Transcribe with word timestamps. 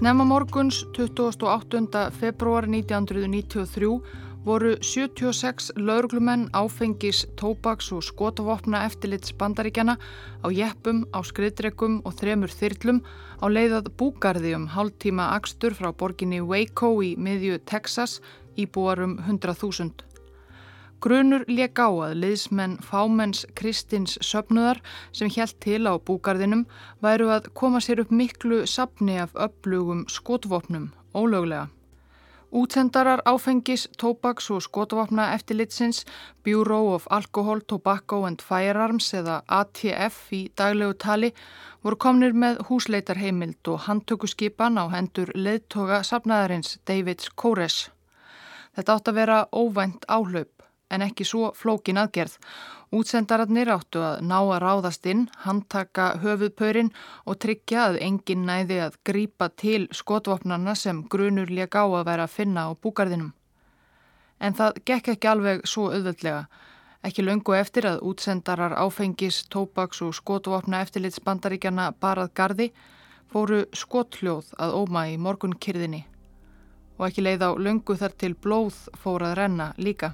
Snemma 0.00 0.24
morguns 0.24 0.86
28. 0.96 2.10
februar 2.10 2.64
1993 2.64 4.00
voru 4.46 4.70
76 4.80 5.74
lauruglumenn 5.76 6.46
áfengis, 6.56 7.26
tóbaks 7.36 7.90
og 7.92 8.00
skotavopna 8.08 8.86
eftirlits 8.88 9.34
bandaríkjana 9.36 9.98
á 10.40 10.48
jeppum, 10.48 11.04
á 11.12 11.20
skriðdregum 11.20 12.00
og 12.08 12.16
þremur 12.16 12.48
þyrlum 12.48 13.04
á 13.44 13.46
leiðað 13.52 13.92
búgarði 14.00 14.56
um 14.56 14.70
hálftíma 14.72 15.34
akstur 15.36 15.76
frá 15.76 15.92
borginni 15.92 16.40
Waco 16.40 16.94
í 17.04 17.12
miðju 17.20 17.60
Texas 17.68 18.22
í 18.56 18.64
búarum 18.64 19.18
100.000. 19.20 20.09
Grunur 21.00 21.46
leik 21.48 21.80
á 21.80 21.88
að 21.88 22.18
liðsmenn 22.20 22.74
fámenns 22.84 23.46
Kristins 23.56 24.18
söpnuðar 24.20 24.82
sem 25.16 25.30
hjælt 25.32 25.56
til 25.64 25.88
á 25.88 25.96
búgarðinum 25.96 26.66
væru 27.00 27.30
að 27.32 27.48
koma 27.56 27.80
sér 27.80 28.02
upp 28.02 28.12
miklu 28.12 28.66
sapni 28.68 29.16
af 29.22 29.32
upplugum 29.32 30.02
skotvopnum, 30.12 30.90
ólöglega. 31.16 31.70
Útsendarar 32.52 33.22
áfengis, 33.24 33.86
tóbaks 33.96 34.50
og 34.52 34.60
skotvopna 34.66 35.30
eftirlitsins 35.38 36.04
Bureau 36.44 36.92
of 36.92 37.08
Alcohol, 37.08 37.64
Tobacco 37.64 38.26
and 38.28 38.44
Firearms 38.44 39.08
eða 39.16 39.40
ATF 39.48 40.20
í 40.36 40.44
daglegu 40.52 40.98
tali 41.00 41.32
voru 41.80 41.96
komnir 41.96 42.36
með 42.36 42.60
húsleitarheimild 42.68 43.72
og 43.72 43.86
handtökuskipan 43.88 44.76
á 44.76 44.84
hendur 44.92 45.32
leðtoga 45.32 46.04
sapnaðarins 46.04 46.76
Davids 46.84 47.32
Kores. 47.32 47.86
Þetta 48.76 48.98
átt 48.98 49.08
að 49.08 49.22
vera 49.24 49.44
óvænt 49.56 50.04
áhlaup 50.04 50.59
en 50.90 51.04
ekki 51.06 51.24
svo 51.24 51.50
flókin 51.56 52.00
aðgerð. 52.00 52.36
Útsendararnir 52.90 53.70
áttu 53.70 54.02
að 54.02 54.24
ná 54.26 54.36
að 54.40 54.60
ráðast 54.64 55.06
inn, 55.06 55.28
handtaka 55.44 56.08
höfuðpörin 56.22 56.90
og 57.24 57.38
tryggja 57.44 57.84
að 57.86 58.00
engin 58.06 58.46
næði 58.48 58.80
að 58.86 58.98
grípa 59.06 59.50
til 59.62 59.86
skotvopnarna 59.94 60.74
sem 60.74 61.04
grunur 61.12 61.50
lék 61.50 61.78
á 61.78 61.86
að 61.86 62.06
vera 62.10 62.26
að 62.26 62.34
finna 62.34 62.66
á 62.66 62.70
búgarðinum. 62.74 63.32
En 64.40 64.56
það 64.58 64.82
gekk 64.90 65.14
ekki 65.14 65.30
alveg 65.30 65.66
svo 65.68 65.90
auðvöldlega. 65.94 66.46
Ekki 67.06 67.24
löngu 67.24 67.54
eftir 67.56 67.86
að 67.88 68.02
útsendarar 68.10 68.74
áfengis, 68.76 69.44
tópaks 69.48 70.02
og 70.04 70.16
skotvopna 70.18 70.82
eftirlitsbandaríkjana 70.84 71.92
barað 72.00 72.34
gardi 72.34 72.72
fóru 73.30 73.62
skottljóð 73.72 74.50
að 74.58 74.74
óma 74.82 75.06
í 75.08 75.16
morgunkyrðinni 75.16 76.04
og 77.00 77.06
ekki 77.08 77.24
leið 77.24 77.46
á 77.48 77.50
löngu 77.56 77.96
þar 77.96 78.14
til 78.20 78.34
blóð 78.36 78.76
fórað 79.00 79.38
renna 79.38 79.70
líka. 79.80 80.12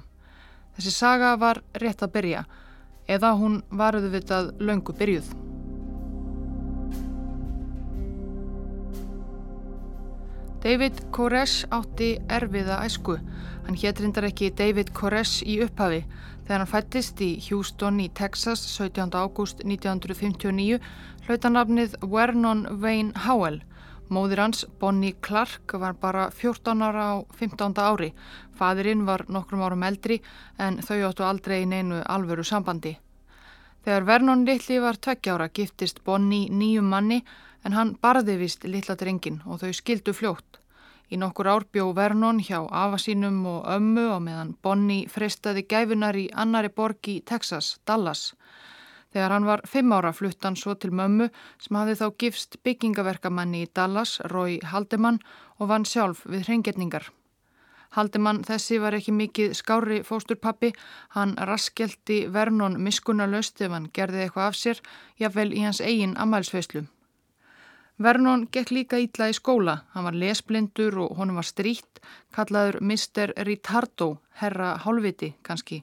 Þessi 0.77 0.93
saga 0.93 1.33
var 1.41 1.63
rétt 1.81 2.03
að 2.05 2.11
byrja 2.13 2.45
eða 3.09 3.33
hún 3.39 3.61
varuðu 3.73 4.11
vitað 4.13 4.49
löngu 4.61 4.93
byrjuð. 4.93 5.29
David 10.61 10.99
Koresh 11.15 11.65
átti 11.73 12.11
erfiða 12.29 12.81
æsku. 12.85 13.15
Hann 13.65 13.77
hétrindar 13.81 14.27
ekki 14.29 14.51
David 14.53 14.93
Koresh 14.93 15.41
í 15.47 15.57
upphafi. 15.65 16.03
Þegar 16.45 16.61
hann 16.61 16.71
fættist 16.71 17.21
í 17.25 17.31
Houston 17.47 17.97
í 18.03 18.09
Texas 18.13 18.61
17. 18.75 19.17
ágúst 19.17 19.65
1959 19.65 20.77
hlautanafnið 21.25 21.97
Vernon 22.05 22.67
Wayne 22.83 23.25
Howell 23.25 23.61
Móðir 24.07 24.39
hans, 24.39 24.61
Bonnie 24.79 25.17
Clark, 25.19 25.73
var 25.75 25.97
bara 25.99 26.29
14 26.31 26.81
ára 26.81 27.07
á 27.11 27.15
15. 27.35 27.73
ári. 27.75 28.13
Fadurinn 28.55 29.03
var 29.05 29.25
nokkrum 29.27 29.61
árum 29.61 29.83
eldri 29.83 30.21
en 30.57 30.79
þau 30.79 31.09
áttu 31.09 31.25
aldrei 31.27 31.65
í 31.65 31.67
neinu 31.67 31.99
alvöru 32.07 32.45
sambandi. 32.47 32.93
Þegar 33.83 34.07
Vernon 34.07 34.45
Lilli 34.47 34.79
var 34.79 34.95
tveggjára 34.95 35.49
giftist 35.51 35.99
Bonnie 36.05 36.47
nýjum 36.47 36.87
manni 36.87 37.19
en 37.65 37.75
hann 37.75 37.97
barði 38.01 38.37
vist 38.39 38.63
lilla 38.63 38.95
drengin 38.95 39.41
og 39.45 39.59
þau 39.59 39.73
skildu 39.75 40.15
fljótt. 40.15 40.61
Í 41.11 41.19
nokkur 41.19 41.51
ár 41.51 41.67
bjó 41.71 41.91
Vernon 41.95 42.39
hjá 42.39 42.63
afasínum 42.63 43.43
og 43.45 43.67
ömmu 43.75 44.07
og 44.15 44.23
meðan 44.23 44.55
Bonnie 44.63 45.07
freystaði 45.11 45.67
gæfunar 45.67 46.15
í 46.15 46.29
annari 46.31 46.71
borg 46.71 47.11
í 47.11 47.19
Texas, 47.27 47.75
Dallas. 47.83 48.36
Þegar 49.17 49.33
hann 49.33 49.45
var 49.49 49.61
fimm 49.65 49.93
ára 49.97 50.11
flutt 50.13 50.45
hann 50.45 50.55
svo 50.61 50.75
til 50.77 50.91
mömmu 50.93 51.25
sem 51.63 51.77
hafði 51.79 51.93
þá 51.97 52.07
gifst 52.21 52.57
byggingaverkamanni 52.67 53.63
í 53.65 53.69
Dallas, 53.73 54.11
Rói 54.29 54.59
Haldemann 54.61 55.17
og 55.57 55.71
vann 55.71 55.87
sjálf 55.89 56.19
við 56.29 56.43
hreingetningar. 56.45 57.07
Haldemann 57.97 58.43
þessi 58.45 58.77
var 58.83 58.93
ekki 58.93 59.15
mikið 59.17 59.55
skári 59.57 59.97
fósturpappi, 60.05 60.69
hann 61.15 61.33
raskelti 61.49 62.19
Vernon 62.35 62.77
miskunalöst 62.77 63.65
ef 63.65 63.73
hann 63.73 63.89
gerði 63.89 64.27
eitthvað 64.27 64.51
af 64.51 64.59
sér, 64.59 64.83
jáfnvel 65.17 65.49
í 65.49 65.65
hans 65.65 65.81
eigin 65.81 66.13
ammælsfeyslu. 66.13 66.83
Vernon 67.97 68.45
gekk 68.53 68.75
líka 68.77 69.01
ítla 69.01 69.31
í 69.31 69.33
skóla, 69.39 69.79
hann 69.97 70.05
var 70.05 70.21
lesblindur 70.21 71.01
og 71.07 71.17
honum 71.17 71.41
var 71.41 71.49
stríkt, 71.49 72.05
kallaður 72.37 72.83
Mr. 72.85 73.33
Ritardo, 73.49 74.19
herra 74.43 74.75
hálfviti 74.85 75.33
kannski, 75.41 75.81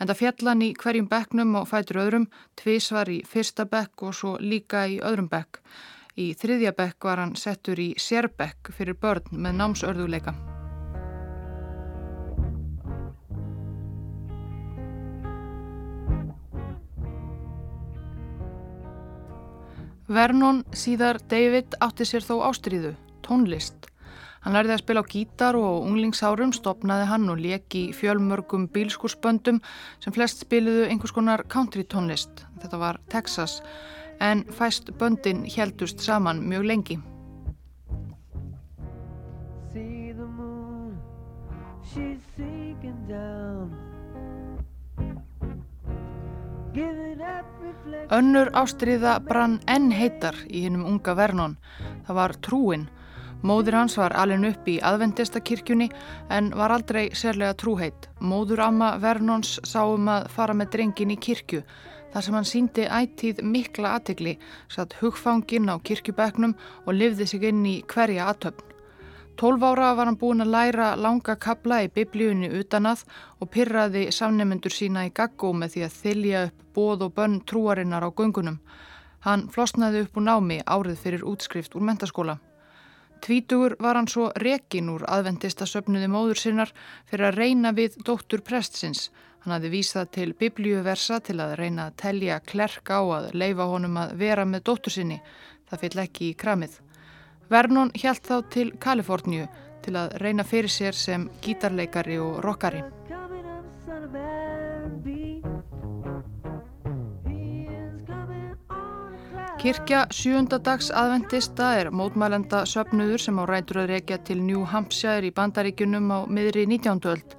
en 0.00 0.08
það 0.08 0.20
fjallan 0.20 0.64
í 0.66 0.72
hverjum 0.76 1.08
bekknum 1.10 1.54
og 1.60 1.68
fætur 1.70 2.02
öðrum, 2.02 2.26
tvísvar 2.58 3.10
í 3.12 3.22
fyrsta 3.28 3.66
bekk 3.70 4.08
og 4.08 4.16
svo 4.16 4.34
líka 4.40 4.86
í 4.88 4.98
öðrum 5.00 5.30
bekk. 5.32 5.62
Í 6.16 6.32
þriðja 6.36 6.72
bekk 6.76 7.08
var 7.08 7.20
hann 7.20 7.36
settur 7.36 7.80
í 7.80 7.90
sérbekk 8.00 8.72
fyrir 8.76 8.96
börn 9.00 9.32
með 9.32 9.58
námsörðuleika. 9.60 10.36
Vernon 20.06 20.62
síðar 20.70 21.18
David 21.28 21.74
átti 21.82 22.06
sér 22.06 22.22
þó 22.22 22.38
ástriðu, 22.46 22.92
tónlist. 23.26 23.90
Hann 24.46 24.54
lærði 24.54 24.76
að 24.76 24.78
spila 24.84 25.02
á 25.02 25.10
gítar 25.10 25.56
og 25.58 25.88
unglingsárum 25.88 26.52
stopnaði 26.54 27.08
hann 27.10 27.24
og 27.32 27.40
leki 27.42 27.80
fjölmörgum 27.98 28.68
bílskursböndum 28.70 29.58
sem 29.98 30.14
flest 30.14 30.44
spiliðu 30.44 30.84
einhvers 30.86 31.10
konar 31.16 31.42
country 31.50 31.82
tónlist. 31.82 32.44
Þetta 32.62 32.78
var 32.78 33.00
Texas 33.10 33.56
en 34.22 34.44
fæst 34.54 34.94
böndin 35.00 35.42
heldust 35.50 35.98
saman 35.98 36.44
mjög 36.46 36.70
lengi. 36.70 37.00
Önnur 48.14 48.54
ástriða 48.54 49.18
brann 49.26 49.58
enn 49.66 49.90
heitar 49.90 50.38
í 50.46 50.68
hennum 50.68 50.86
unga 50.86 51.18
Vernon. 51.18 51.58
Það 52.06 52.22
var 52.22 52.38
trúin 52.46 52.92
Móður 53.46 53.76
hans 53.78 53.94
var 53.98 54.14
alveg 54.18 54.44
upp 54.48 54.68
í 54.72 54.80
aðvendistakirkjunni 54.82 55.86
en 56.34 56.48
var 56.58 56.72
aldrei 56.74 57.10
sérlega 57.14 57.54
trúheit. 57.54 58.08
Móður 58.18 58.64
amma 58.64 58.94
Vernons 58.98 59.60
sáum 59.62 60.08
að 60.10 60.26
fara 60.34 60.56
með 60.56 60.72
drengin 60.72 61.12
í 61.14 61.18
kirkju 61.28 61.60
þar 62.12 62.24
sem 62.24 62.36
hann 62.38 62.48
síndi 62.48 62.86
ættíð 62.88 63.42
mikla 63.44 63.92
aðtegli, 63.98 64.38
satt 64.72 64.96
hugfangin 65.02 65.68
á 65.70 65.76
kirkjubeknum 65.78 66.56
og 66.86 66.96
livði 66.96 67.26
sig 67.28 67.44
inn 67.44 67.60
í 67.68 67.76
hverja 67.92 68.30
aðtöfn. 68.32 68.72
Tólf 69.36 69.62
ára 69.68 69.92
var 69.98 70.08
hann 70.08 70.16
búin 70.16 70.40
að 70.40 70.54
læra 70.54 70.88
langa 70.96 71.36
kabla 71.36 71.82
í 71.84 71.90
biblíunni 71.92 72.48
utanað 72.56 73.04
og 73.38 73.50
pyrraði 73.52 74.06
samnefnendur 74.16 74.72
sína 74.72 75.04
í 75.06 75.12
gaggó 75.12 75.52
með 75.52 75.74
því 75.76 75.86
að 75.86 76.00
þylja 76.00 76.44
upp 76.48 76.66
bóð 76.78 77.06
og 77.06 77.14
bönn 77.20 77.38
trúarinnar 77.44 78.08
á 78.08 78.10
gungunum. 78.10 78.58
Hann 79.28 79.46
flosnaði 79.52 80.06
upp 80.06 80.16
úr 80.16 80.28
námi 80.30 80.62
árið 80.64 81.02
fyrir 81.04 81.28
útskrift 81.28 81.76
úr 81.76 81.84
mentaskóla. 81.84 82.40
Tvítugur 83.24 83.76
var 83.80 83.96
hann 83.98 84.08
svo 84.10 84.28
rekin 84.42 84.90
úr 84.92 85.04
aðvendista 85.08 85.66
söpnuði 85.66 86.08
móður 86.10 86.40
sinnar 86.40 86.72
fyrir 87.08 87.30
að 87.30 87.38
reyna 87.40 87.72
við 87.76 87.98
dóttur 88.06 88.42
prestsins. 88.46 89.10
Hann 89.44 89.54
hafði 89.56 89.70
vísað 89.76 90.10
til 90.16 90.32
biblíuversa 90.34 91.20
til 91.22 91.38
að 91.40 91.54
reyna 91.60 91.88
að 91.88 91.96
telja 92.02 92.40
klerk 92.42 92.90
á 92.90 93.00
að 93.00 93.30
leifa 93.34 93.68
honum 93.70 94.00
að 94.02 94.16
vera 94.22 94.44
með 94.44 94.66
dóttur 94.70 94.96
sinni. 94.96 95.20
Það 95.70 95.82
fyll 95.84 96.02
ekki 96.02 96.30
í 96.30 96.36
kramið. 96.42 96.80
Vernon 97.50 97.94
hjælt 97.94 98.26
þá 98.26 98.36
til 98.50 98.68
Kaliforníu 98.82 99.46
til 99.86 99.94
að 99.94 100.18
reyna 100.22 100.44
fyrir 100.46 100.70
sér 100.70 100.98
sem 100.98 101.28
gítarleikari 101.44 102.18
og 102.18 102.42
rockari. 102.42 102.82
Kirkja 109.56 110.02
sjöndadags 110.12 110.90
aðventista 110.92 111.70
er 111.78 111.88
mótmælenda 111.88 112.58
söpnuður 112.68 113.22
sem 113.24 113.38
á 113.40 113.44
rætur 113.48 113.78
að 113.80 113.94
reykja 113.94 114.18
til 114.28 114.42
New 114.44 114.66
Hampshire 114.68 115.24
í 115.24 115.32
bandaríkunum 115.32 116.12
á 116.12 116.18
miðri 116.28 116.66
19. 116.68 117.00
öld. 117.08 117.36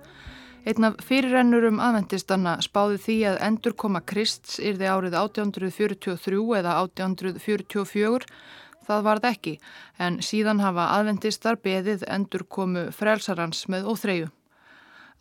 Einn 0.66 0.88
af 0.90 0.98
fyrirrennurum 1.06 1.78
aðventistanna 1.78 2.56
spáði 2.66 2.98
því 3.06 3.20
að 3.30 3.40
endur 3.52 3.78
koma 3.84 4.02
Krists 4.02 4.58
yrði 4.58 4.90
árið 4.90 5.20
1843 5.22 6.42
eða 6.58 6.76
1844. 6.82 8.28
Það 8.90 9.08
varð 9.12 9.32
ekki 9.32 9.58
en 10.02 10.22
síðan 10.26 10.66
hafa 10.66 10.90
aðventistar 10.98 11.62
beðið 11.62 12.10
endur 12.10 12.48
komu 12.50 12.88
frelsarans 12.98 13.68
með 13.70 13.92
óþreyju. 13.94 14.32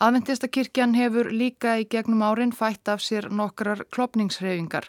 Aðventistakirkjan 0.00 0.96
hefur 0.96 1.28
líka 1.28 1.76
í 1.76 1.90
gegnum 1.92 2.24
árin 2.24 2.56
fætt 2.56 2.88
af 2.88 3.04
sér 3.04 3.28
nokkrar 3.28 3.84
klopningshreyfingar. 3.92 4.88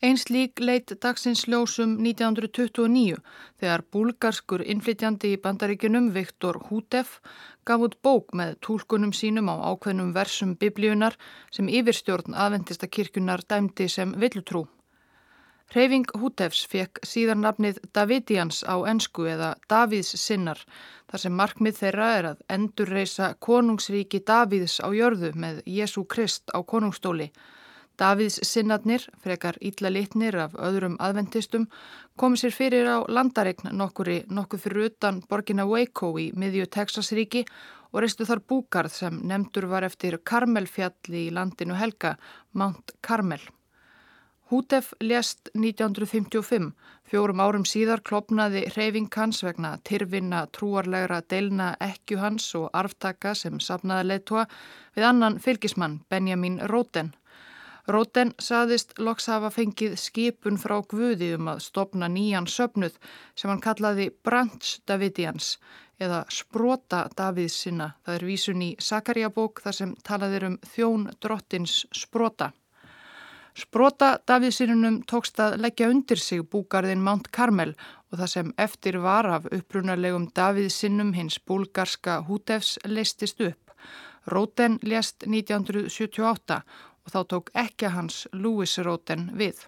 Eins 0.00 0.22
lík 0.32 0.60
leitt 0.64 0.94
dagsins 1.04 1.42
ljósum 1.44 1.98
1929 2.00 3.18
þegar 3.60 3.82
búlgarskur 3.92 4.62
innflytjandi 4.64 5.34
í 5.34 5.40
bandaríkunum 5.44 6.06
Viktor 6.14 6.56
Hútef 6.70 7.18
gaf 7.68 7.84
út 7.84 7.98
bók 8.00 8.32
með 8.40 8.54
tólkunum 8.64 9.12
sínum 9.18 9.50
á 9.52 9.60
ákveðnum 9.60 10.14
versum 10.16 10.54
biblíunar 10.62 11.18
sem 11.52 11.68
yfirstjórn 11.68 12.32
aðvendista 12.32 12.88
kirkunar 12.88 13.44
dæmdi 13.44 13.90
sem 13.92 14.16
villutrú. 14.24 14.64
Hreyfing 15.74 16.08
Hútefs 16.16 16.64
fekk 16.72 17.04
síðan 17.04 17.44
nafnið 17.44 17.84
Davidians 17.92 18.64
á 18.64 18.80
ensku 18.88 19.28
eða 19.28 19.52
Davíðs 19.68 20.16
sinnar 20.16 20.64
þar 21.12 21.26
sem 21.28 21.40
markmið 21.44 21.80
þeirra 21.84 22.10
er 22.16 22.32
að 22.32 22.44
endurreisa 22.56 23.34
konungsríki 23.36 24.24
Davíðs 24.24 24.80
á 24.80 24.88
jörðu 24.96 25.36
með 25.36 25.60
Jésu 25.68 26.08
Krist 26.08 26.48
á 26.56 26.64
konungstóli 26.64 27.34
Davíðs 28.00 28.38
sinnatnir, 28.48 29.02
frekar 29.20 29.58
ítla 29.60 29.90
litnir 29.92 30.38
af 30.40 30.54
öðrum 30.56 30.94
aðventistum, 31.04 31.66
komi 32.16 32.40
sér 32.40 32.54
fyrir 32.56 32.88
á 32.88 33.04
landaregn 33.04 33.74
nokkuri 33.76 34.22
nokkuð 34.32 34.62
fyrir 34.64 34.86
utan 34.88 35.18
borgina 35.28 35.66
Waco 35.68 36.14
í 36.16 36.30
miðju 36.32 36.70
Texasríki 36.72 37.44
og 37.92 38.00
reistu 38.00 38.24
þar 38.24 38.40
búgarð 38.48 38.96
sem 38.96 39.20
nefndur 39.28 39.68
var 39.68 39.84
eftir 39.84 40.16
Karmelfjalli 40.24 41.26
í 41.26 41.34
landinu 41.36 41.76
Helga, 41.76 42.14
Mount 42.56 42.96
Carmel. 43.04 43.42
Hútef 44.50 44.94
lést 45.04 45.52
1955, 45.52 46.72
fjórum 47.06 47.44
árum 47.44 47.68
síðar 47.68 48.00
klopnaði 48.00 48.64
hreyfing 48.72 49.12
hans 49.14 49.44
vegna 49.44 49.76
tyrfinna 49.84 50.46
trúarlegra 50.56 51.20
deilna 51.20 51.74
ekju 51.84 52.18
hans 52.18 52.48
og 52.58 52.72
arftaka 52.72 53.36
sem 53.38 53.60
sapnaði 53.60 54.08
leittóa 54.08 54.48
við 54.96 55.06
annan 55.12 55.38
fylgismann 55.38 56.00
Benjamin 56.10 56.58
Róten. 56.64 57.12
Róten 57.88 58.34
saðist 58.38 58.98
loks 58.98 59.30
hafa 59.32 59.50
fengið 59.54 59.96
skipun 59.98 60.58
frá 60.60 60.76
Guði 60.88 61.34
um 61.38 61.48
að 61.54 61.62
stopna 61.64 62.08
nýjan 62.12 62.48
söpnuð 62.50 62.98
sem 63.34 63.50
hann 63.50 63.62
kallaði 63.64 64.10
Branch 64.24 64.76
Davidians 64.86 65.56
eða 66.00 66.24
Sprota 66.32 67.06
Davids 67.16 67.56
sinna. 67.64 67.94
Það 68.04 68.18
er 68.18 68.26
vísun 68.28 68.64
í 68.64 68.70
Sakarjabók 68.80 69.60
þar 69.64 69.78
sem 69.80 69.94
talaðir 70.06 70.48
um 70.48 70.58
þjón 70.74 71.10
drottins 71.20 71.84
Sprota. 71.92 72.52
Sprota 73.54 74.18
Davidsinnunum 74.28 75.00
tókst 75.10 75.40
að 75.42 75.56
leggja 75.60 75.88
undir 75.90 76.20
sig 76.22 76.44
búgarðin 76.52 77.02
Mount 77.02 77.28
Carmel 77.34 77.74
og 78.10 78.20
það 78.20 78.30
sem 78.32 78.52
eftir 78.56 79.00
var 79.02 79.26
af 79.26 79.48
upprunarlegum 79.50 80.28
Davidsinnum 80.36 81.12
hins 81.16 81.38
búlgarska 81.42 82.20
hútefs 82.28 82.78
leistist 82.86 83.42
upp. 83.42 83.74
Róten 84.30 84.78
lést 84.82 85.26
1978 85.26 86.60
og 87.10 87.14
þá 87.14 87.28
tók 87.28 87.50
ekki 87.58 87.90
hans 87.90 88.26
Louis 88.32 88.78
Roten 88.78 89.30
við. 89.34 89.66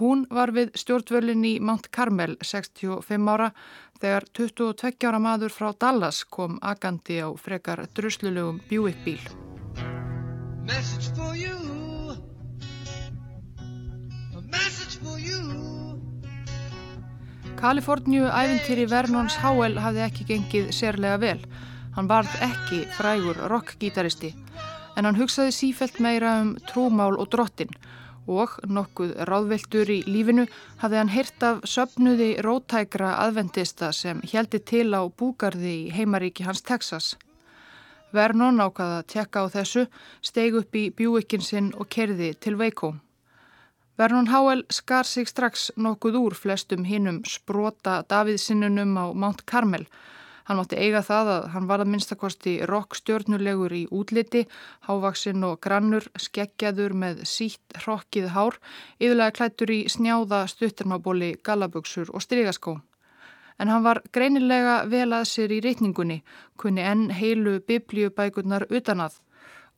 Hún 0.00 0.24
var 0.30 0.50
við 0.50 0.72
stjórnvölin 0.74 1.44
í 1.46 1.60
Mount 1.60 1.90
Carmel 1.94 2.36
65 2.42 3.28
ára 3.30 3.52
þegar 4.00 4.24
22 4.34 5.06
ára 5.06 5.20
maður 5.22 5.54
frá 5.54 5.70
Dallas 5.78 6.24
kom 6.24 6.58
agandi 6.62 7.20
á 7.22 7.30
frekar 7.38 7.84
druslulegum 7.94 8.60
Buick 8.68 9.04
bíl. 9.04 9.20
Kaliforníu 17.54 18.26
æfintýri 18.28 18.88
Vernons 18.90 19.36
Howell 19.40 19.78
hafði 19.80 20.02
ekki 20.08 20.26
gengið 20.32 20.72
sérlega 20.74 21.20
vel. 21.22 21.38
Hann 21.94 22.10
varð 22.10 22.34
ekki 22.42 22.82
frægur 22.98 23.38
rockgítaristi 23.48 24.34
en 24.96 25.04
hann 25.08 25.18
hugsaði 25.18 25.52
sífelt 25.54 26.00
meira 26.00 26.40
um 26.42 26.54
trúmál 26.70 27.18
og 27.18 27.30
drottin 27.32 27.70
og 28.30 28.56
nokkuð 28.64 29.12
ráðveldur 29.28 29.90
í 29.92 29.98
lífinu 30.08 30.46
hafði 30.80 31.00
hann 31.00 31.12
hirt 31.12 31.44
af 31.44 31.60
söpnuði 31.68 32.30
rótækra 32.44 33.14
aðvendista 33.24 33.92
sem 33.92 34.22
heldi 34.32 34.60
til 34.64 34.88
á 34.96 35.04
búgarði 35.08 35.74
í 35.84 35.92
heimaríki 35.92 36.46
hans 36.46 36.62
Texas. 36.62 37.14
Vernon 38.14 38.62
ákvaða 38.62 39.00
að 39.02 39.08
tekka 39.10 39.44
á 39.44 39.46
þessu, 39.50 39.86
steig 40.22 40.54
upp 40.54 40.76
í 40.78 40.90
bjúikinn 40.94 41.42
sinn 41.42 41.72
og 41.74 41.90
kerði 41.90 42.32
til 42.38 42.54
Veikó. 42.56 42.94
Vernon 43.98 44.30
Howell 44.30 44.64
skar 44.70 45.06
sig 45.06 45.28
strax 45.28 45.70
nokkuð 45.76 46.16
úr 46.18 46.34
flestum 46.34 46.86
hinnum 46.86 47.22
sprota 47.26 48.02
Davíðsinnunum 48.10 48.96
á 48.98 49.04
Mount 49.14 49.44
Carmel 49.46 49.86
Hann 50.44 50.58
mátti 50.60 50.76
eiga 50.76 51.00
það 51.00 51.30
að 51.34 51.44
hann 51.54 51.68
var 51.70 51.80
að 51.80 51.90
minnstakosti 51.94 52.54
rockstjörnulegur 52.68 53.72
í 53.72 53.84
útliti, 53.96 54.42
hávaksinn 54.84 55.44
og 55.48 55.60
grannur, 55.64 56.04
skeggjaður 56.20 56.92
með 57.00 57.22
sítt 57.28 57.78
hrokkið 57.80 58.32
hár, 58.34 58.58
yfirlega 59.00 59.36
klættur 59.38 59.72
í 59.72 59.78
snjáða 59.88 60.42
stuttarmabóli, 60.52 61.30
galaböksur 61.40 62.12
og 62.12 62.24
strygaskó. 62.26 62.76
En 63.56 63.70
hann 63.72 63.86
var 63.86 64.02
greinilega 64.12 64.82
vel 64.90 65.08
að 65.14 65.28
sér 65.30 65.54
í 65.54 65.62
reytningunni, 65.64 66.20
kunni 66.60 66.84
enn 66.84 67.06
heilu 67.14 67.60
biblíubækurnar 67.64 68.66
utanað 68.68 69.20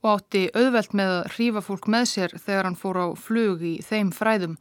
og 0.02 0.10
átti 0.16 0.46
auðvelt 0.54 0.96
með 0.96 1.12
að 1.12 1.28
hrífa 1.36 1.62
fólk 1.64 1.86
með 1.92 2.08
sér 2.10 2.34
þegar 2.38 2.68
hann 2.68 2.80
fór 2.80 3.00
á 3.00 3.06
flug 3.18 3.62
í 3.62 3.76
þeim 3.86 4.10
fræðum. 4.14 4.56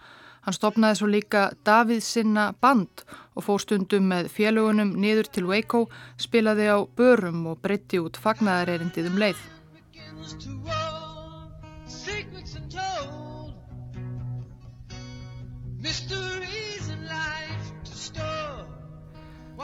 Hann 0.46 0.54
stopnaði 0.54 1.00
svo 1.00 1.08
líka 1.10 1.48
Davíð 1.66 2.04
sinna 2.06 2.52
band 2.62 3.02
og 3.34 3.48
fór 3.48 3.64
stundum 3.64 4.06
með 4.12 4.28
félugunum 4.30 4.92
niður 5.02 5.30
til 5.34 5.48
Waco, 5.50 5.88
spilaði 6.22 6.68
á 6.70 6.78
börum 6.86 7.48
og 7.50 7.64
breytti 7.66 7.98
út 7.98 8.20
fagnaðarerindið 8.22 9.10
um 9.10 9.18
leið. 9.24 9.42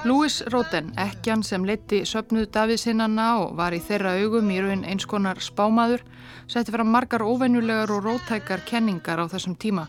Louis 0.02 0.40
Roden, 0.50 0.88
ekkjan 0.98 1.44
sem 1.46 1.62
leti 1.62 2.00
söpnuð 2.10 2.48
Davíðsinnanna 2.56 3.28
og 3.44 3.52
var 3.60 3.76
í 3.78 3.82
þeirra 3.86 4.16
augum 4.18 4.50
í 4.50 4.58
raun 4.66 4.82
eins 4.82 5.06
konar 5.06 5.38
spámaður, 5.46 6.02
setti 6.50 6.74
fram 6.74 6.90
margar 6.90 7.22
óvennulegar 7.22 7.94
og 7.94 8.08
rótækar 8.08 8.66
kenningar 8.66 9.22
á 9.22 9.30
þessum 9.30 9.54
tíma 9.62 9.86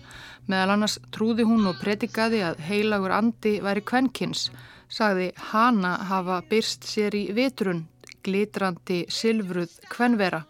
Meðal 0.51 0.75
annars 0.75 0.99
trúði 1.15 1.45
hún 1.47 1.69
og 1.71 1.79
predikaði 1.79 2.41
að 2.43 2.63
heilagur 2.67 3.15
andi 3.15 3.59
væri 3.63 3.85
kvenkins, 3.87 4.49
sagði 4.91 5.31
hana 5.53 5.93
hafa 6.09 6.41
byrst 6.51 6.89
sér 6.89 7.15
í 7.15 7.29
vitrun, 7.37 7.85
glitrandi 8.27 9.05
silfruð 9.09 9.77
kvenvera. 9.93 10.43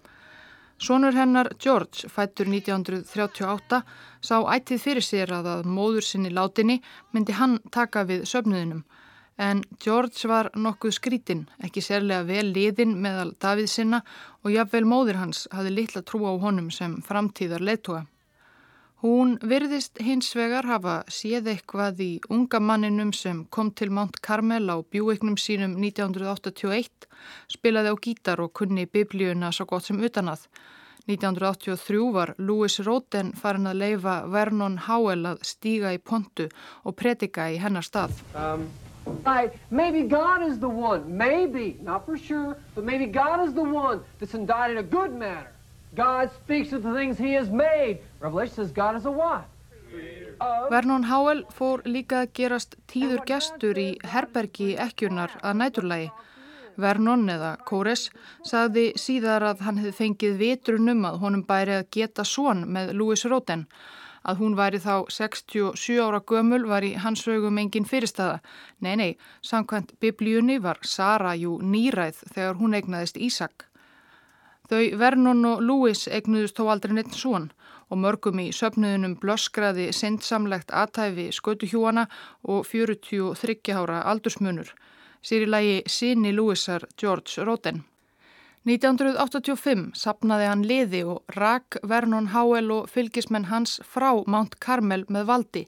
Sónur 0.82 1.14
hennar 1.14 1.52
George, 1.62 2.08
fættur 2.10 2.48
1938, 2.50 3.82
sá 4.24 4.36
ættið 4.40 4.80
fyrir 4.82 5.06
sér 5.06 5.34
að 5.36 5.50
að 5.52 5.68
móður 5.76 6.08
sinni 6.08 6.32
látinni 6.32 6.80
myndi 7.12 7.36
hann 7.38 7.60
taka 7.70 8.02
við 8.08 8.24
söfnuðinum. 8.32 8.82
En 9.38 9.62
George 9.84 10.28
var 10.28 10.50
nokkuð 10.56 10.96
skrítinn, 10.96 11.44
ekki 11.62 11.84
sérlega 11.84 12.26
vel 12.26 12.48
liðinn 12.56 12.96
meðal 13.04 13.30
Davíð 13.40 13.70
sinna 13.70 14.02
og 14.42 14.50
jafnvel 14.56 14.84
móður 14.88 15.20
hans 15.20 15.46
hafði 15.52 15.76
litla 15.76 16.02
trú 16.02 16.24
á 16.26 16.32
honum 16.42 16.72
sem 16.74 16.98
framtíðar 17.06 17.62
leittóa. 17.62 18.02
Hún 19.02 19.32
virðist 19.42 19.98
hins 19.98 20.28
vegar 20.38 20.68
hafa 20.70 21.00
séð 21.10 21.48
eitthvað 21.50 22.00
í 22.04 22.10
unga 22.30 22.60
manninum 22.62 23.08
sem 23.10 23.40
kom 23.50 23.72
til 23.74 23.90
Mount 23.90 24.20
Carmel 24.22 24.70
á 24.70 24.78
bjúeiknum 24.78 25.34
sínum 25.34 25.72
1981, 25.82 27.08
spilaði 27.50 27.90
á 27.90 27.96
gítar 27.98 28.38
og 28.44 28.52
kunni 28.54 28.84
biblíuna 28.86 29.50
svo 29.50 29.66
gott 29.72 29.88
sem 29.88 29.98
utanað. 29.98 30.44
1983 31.10 32.12
var 32.14 32.34
Louis 32.38 32.78
Roden 32.86 33.32
farin 33.34 33.66
að 33.66 33.80
leifa 33.80 34.14
Vernon 34.30 34.78
Howell 34.86 35.26
að 35.32 35.42
stíga 35.50 35.90
í 35.90 35.98
pontu 35.98 36.46
og 36.86 36.94
predika 36.94 37.48
í 37.50 37.58
hennar 37.58 37.82
stað. 37.82 38.14
Um, 38.38 38.68
right. 39.26 39.50
Maybe 39.70 40.04
God 40.06 40.46
is 40.46 40.60
the 40.60 40.70
one, 40.70 41.02
maybe, 41.10 41.74
not 41.82 42.06
for 42.06 42.16
sure, 42.16 42.54
but 42.76 42.84
maybe 42.84 43.10
God 43.10 43.42
is 43.48 43.52
the 43.52 43.66
one 43.66 43.98
that's 44.20 44.38
indicted 44.38 44.78
a 44.78 44.86
good 44.86 45.10
manner. 45.10 45.50
God 45.94 46.30
speaks 46.44 46.72
of 46.72 46.82
the 46.82 46.94
things 46.94 47.18
he 47.18 47.34
has 47.34 47.50
made. 47.50 47.98
Revelation 48.20 48.54
says 48.54 48.72
God 48.72 48.96
is 48.96 49.04
a 49.04 49.10
what? 49.10 49.44
Vernon 50.70 51.04
Howell 51.04 51.44
fór 51.52 51.82
líka 51.84 52.22
að 52.24 52.30
gerast 52.38 52.76
tíður 52.88 53.20
gestur 53.28 53.78
í 53.78 53.90
herbergi 54.08 54.72
ekkjunar 54.80 55.34
að 55.44 55.58
næturlægi. 55.60 56.06
Vernon 56.80 57.26
eða 57.28 57.50
Kóres 57.68 58.06
sagði 58.48 58.86
síðar 58.96 59.44
að 59.50 59.66
hann 59.66 59.80
hefði 59.82 59.92
fengið 59.98 60.38
vitrunum 60.40 61.04
að 61.04 61.18
honum 61.22 61.42
bæri 61.44 61.76
að 61.76 61.90
geta 61.98 62.24
svon 62.24 62.64
með 62.72 62.94
Louis 62.96 63.26
Roden. 63.28 63.66
Að 64.24 64.38
hún 64.40 64.56
væri 64.56 64.80
þá 64.80 65.10
67 65.12 65.98
ára 66.00 66.22
gömul 66.24 66.62
var 66.70 66.86
í 66.86 66.94
hans 67.04 67.26
sögum 67.26 67.58
engin 67.58 67.84
fyrirstaða. 67.84 68.38
Nei, 68.80 68.94
nei, 68.96 69.10
samkvæmt 69.44 69.92
biblíunni 70.00 70.56
var 70.62 70.80
Sara 70.86 71.34
jú 71.36 71.58
nýræð 71.60 72.22
þegar 72.32 72.58
hún 72.62 72.78
eignaðist 72.78 73.20
Ísak. 73.20 73.66
Þau 74.72 74.86
Vernon 74.96 75.44
og 75.44 75.58
Louis 75.60 76.06
eignuðust 76.08 76.56
þó 76.56 76.70
aldrei 76.72 76.94
neitt 76.96 77.12
svon 77.12 77.50
og 77.92 77.98
mörgum 78.00 78.38
í 78.40 78.46
söpnuðunum 78.56 79.18
blöskraði 79.20 79.90
sindsamlegt 79.92 80.72
aðtæfi 80.72 81.26
skötuhjúana 81.36 82.06
og 82.48 82.64
43 82.70 83.74
ára 83.76 83.98
aldursmunur. 84.08 84.70
Sér 85.20 85.44
í 85.44 85.50
lagi 85.52 85.74
síni 85.92 86.32
Louisar 86.32 86.86
George 86.96 87.44
Roden. 87.44 87.82
1985 88.64 89.90
sapnaði 89.98 90.48
hann 90.48 90.64
liði 90.64 91.04
og 91.04 91.36
rak 91.36 91.76
Vernon 91.84 92.30
Howell 92.32 92.72
og 92.72 92.88
fylgismenn 92.88 93.50
hans 93.52 93.76
frá 93.84 94.14
Mount 94.24 94.56
Carmel 94.56 95.04
með 95.12 95.28
valdi. 95.34 95.66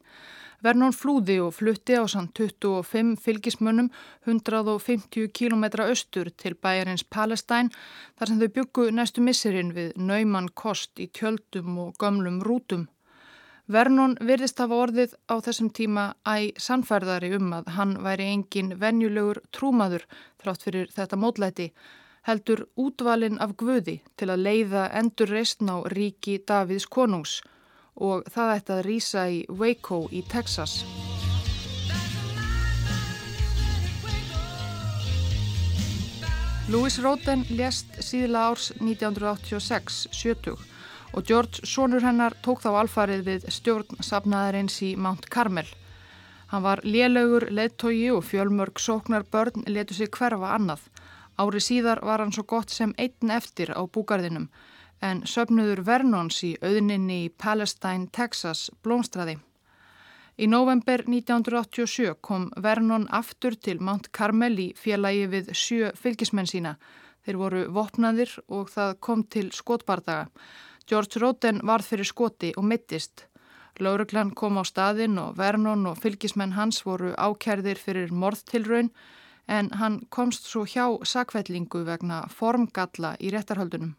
Vernon 0.64 0.94
flúði 0.96 1.34
og 1.44 1.50
flutti 1.52 1.92
á 1.92 2.08
sann 2.08 2.30
25 2.32 3.18
fylgismönnum 3.20 3.90
150 4.24 5.28
km 5.36 5.64
austur 5.84 6.30
til 6.40 6.54
bæjarins 6.56 7.04
Palestine 7.04 7.68
þar 8.16 8.30
sem 8.30 8.40
þau 8.40 8.52
byggu 8.56 8.86
næstu 8.96 9.20
missurinn 9.26 9.74
við 9.76 9.92
nauman 10.00 10.48
kost 10.62 11.02
í 11.04 11.10
tjöldum 11.12 11.76
og 11.84 12.00
gömlum 12.00 12.40
rútum. 12.48 12.88
Vernon 13.68 14.16
virðist 14.20 14.60
hafa 14.60 14.80
orðið 14.86 15.12
á 15.28 15.36
þessum 15.44 15.68
tíma 15.76 16.06
æg 16.28 16.56
sannfærðari 16.60 17.34
um 17.36 17.52
að 17.58 17.70
hann 17.76 17.94
væri 18.04 18.32
engin 18.32 18.74
venjulegur 18.80 19.42
trúmaður 19.52 20.08
þrátt 20.40 20.64
fyrir 20.64 20.90
þetta 20.96 21.20
mótlæti 21.20 21.70
heldur 22.24 22.66
útvalin 22.80 23.40
af 23.40 23.52
Guði 23.60 24.00
til 24.16 24.32
að 24.32 24.46
leiða 24.48 24.88
endur 24.96 25.28
reistn 25.28 25.68
á 25.68 25.84
ríki 25.92 26.40
Davids 26.48 26.88
konungs 26.88 27.42
og 27.96 28.26
það 28.30 28.54
ætti 28.56 28.74
að 28.74 28.84
rýsa 28.88 29.24
í 29.30 29.40
Waco 29.48 30.04
í 30.10 30.22
Texas. 30.30 30.82
Louis 36.72 36.96
Roden 37.04 37.44
lést 37.52 37.90
síðla 38.00 38.48
árs 38.50 38.70
1986, 38.80 40.06
70 40.16 40.56
og 41.14 41.26
George 41.28 41.68
Sonur 41.68 42.02
hennar 42.02 42.34
tók 42.42 42.64
þá 42.64 42.70
alfarið 42.80 43.24
við 43.28 43.48
stjórn 43.52 44.00
safnaðarins 44.02 44.80
í 44.82 44.94
Mount 44.96 45.28
Carmel. 45.30 45.66
Hann 46.50 46.64
var 46.64 46.80
lélögur, 46.82 47.46
leittógi 47.50 48.08
og 48.10 48.24
fjölmörg 48.24 48.80
sóknar 48.80 49.26
börn 49.30 49.66
letu 49.68 49.94
sig 49.94 50.10
hverfa 50.10 50.54
annað. 50.56 50.80
Ári 51.38 51.60
síðar 51.60 52.00
var 52.02 52.22
hann 52.24 52.32
svo 52.32 52.46
gott 52.48 52.70
sem 52.70 52.94
einn 52.98 53.30
eftir 53.30 53.70
á 53.74 53.82
búgarðinum 53.84 54.48
en 55.04 55.24
söpnuður 55.28 55.82
Vernons 55.84 56.40
í 56.46 56.54
auðninni 56.64 57.24
í 57.26 57.32
Palestine, 57.44 58.08
Texas 58.12 58.70
blómstraði. 58.82 59.36
Í 60.34 60.48
november 60.50 61.04
1987 61.06 62.16
kom 62.24 62.48
Vernon 62.58 63.04
aftur 63.14 63.54
til 63.54 63.76
Mount 63.78 64.08
Carmel 64.16 64.56
í 64.58 64.68
félagi 64.74 65.28
við 65.30 65.52
sjö 65.54 65.92
fylgismenn 65.94 66.50
sína. 66.50 66.74
Þeir 67.22 67.38
voru 67.38 67.62
vopnaðir 67.76 68.32
og 68.48 68.72
það 68.72 68.96
kom 69.00 69.22
til 69.30 69.52
skotbardaga. 69.54 70.26
George 70.90 71.22
Roden 71.22 71.62
varð 71.62 71.92
fyrir 71.92 72.10
skoti 72.10 72.50
og 72.58 72.66
mittist. 72.66 73.28
Lauruglan 73.78 74.34
kom 74.34 74.58
á 74.58 74.64
staðin 74.66 75.18
og 75.22 75.38
Vernon 75.38 75.86
og 75.90 76.00
fylgismenn 76.02 76.58
hans 76.58 76.82
voru 76.86 77.14
ákærðir 77.14 77.78
fyrir 77.78 78.12
morðtilraun 78.12 78.90
en 79.46 79.70
hann 79.78 80.00
komst 80.10 80.50
svo 80.50 80.64
hjá 80.66 80.86
sakvellingu 81.06 81.84
vegna 81.86 82.24
formgalla 82.30 83.14
í 83.20 83.30
réttarhaldunum. 83.34 83.94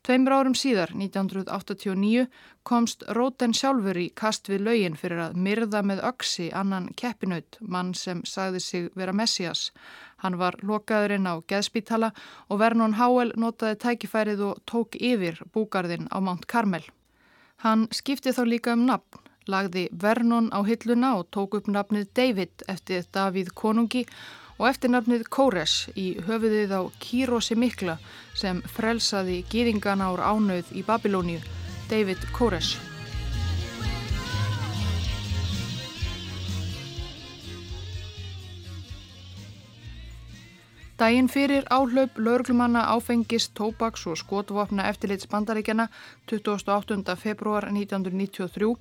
Tveimur 0.00 0.32
árum 0.32 0.54
síðar, 0.56 0.94
1989, 0.96 2.22
komst 2.64 3.02
Róten 3.12 3.52
sjálfur 3.52 3.98
í 4.00 4.06
kast 4.16 4.48
við 4.48 4.62
laugin 4.64 4.94
fyrir 4.96 5.20
að 5.26 5.34
myrða 5.44 5.82
með 5.84 6.00
öksi 6.08 6.46
annan 6.56 6.86
keppinaut, 6.96 7.58
mann 7.60 7.90
sem 7.92 8.22
sagði 8.24 8.62
sig 8.64 8.86
vera 8.96 9.12
Messias. 9.12 9.66
Hann 10.24 10.38
var 10.40 10.56
lokaðurinn 10.64 11.28
á 11.28 11.44
geðspítala 11.44 12.14
og 12.48 12.62
Vernon 12.62 12.96
Howell 12.96 13.34
notaði 13.36 13.76
tækifærið 13.84 14.44
og 14.48 14.64
tók 14.64 14.96
yfir 14.96 15.42
búgarðin 15.52 16.08
á 16.08 16.16
Mount 16.16 16.48
Carmel. 16.48 16.86
Hann 17.60 17.84
skipti 17.92 18.32
þá 18.32 18.44
líka 18.48 18.72
um 18.72 18.86
nafn, 18.88 19.20
lagði 19.52 19.90
Vernon 19.92 20.48
á 20.48 20.64
hilluna 20.64 21.18
og 21.20 21.28
tók 21.28 21.60
upp 21.60 21.68
nafnið 21.68 22.08
David 22.16 22.64
eftir 22.72 23.04
Davíð 23.12 23.52
konungi 23.52 24.06
og 24.60 24.68
eftirnafnið 24.68 25.24
Kóres 25.32 25.74
í 25.96 26.10
höfuðið 26.26 26.74
á 26.76 26.82
Kírosi 27.00 27.56
Mikla 27.56 27.96
sem 28.36 28.60
frelsaði 28.68 29.40
gýðingan 29.48 30.04
ár 30.04 30.20
ánauð 30.20 30.74
í 30.76 30.84
Babilóniu, 30.84 31.40
David 31.88 32.20
Kóres. 32.36 32.74
Dægin 41.00 41.30
fyrir 41.32 41.64
áhlaup 41.72 42.18
laurglumanna 42.20 42.82
áfengis, 42.92 43.48
tóbaks 43.56 44.04
og 44.04 44.18
skotvopna 44.20 44.84
eftirlits 44.92 45.24
bandaríkjana 45.32 45.88
28. 46.28 47.16
februar 47.16 47.64
1993 47.72 48.76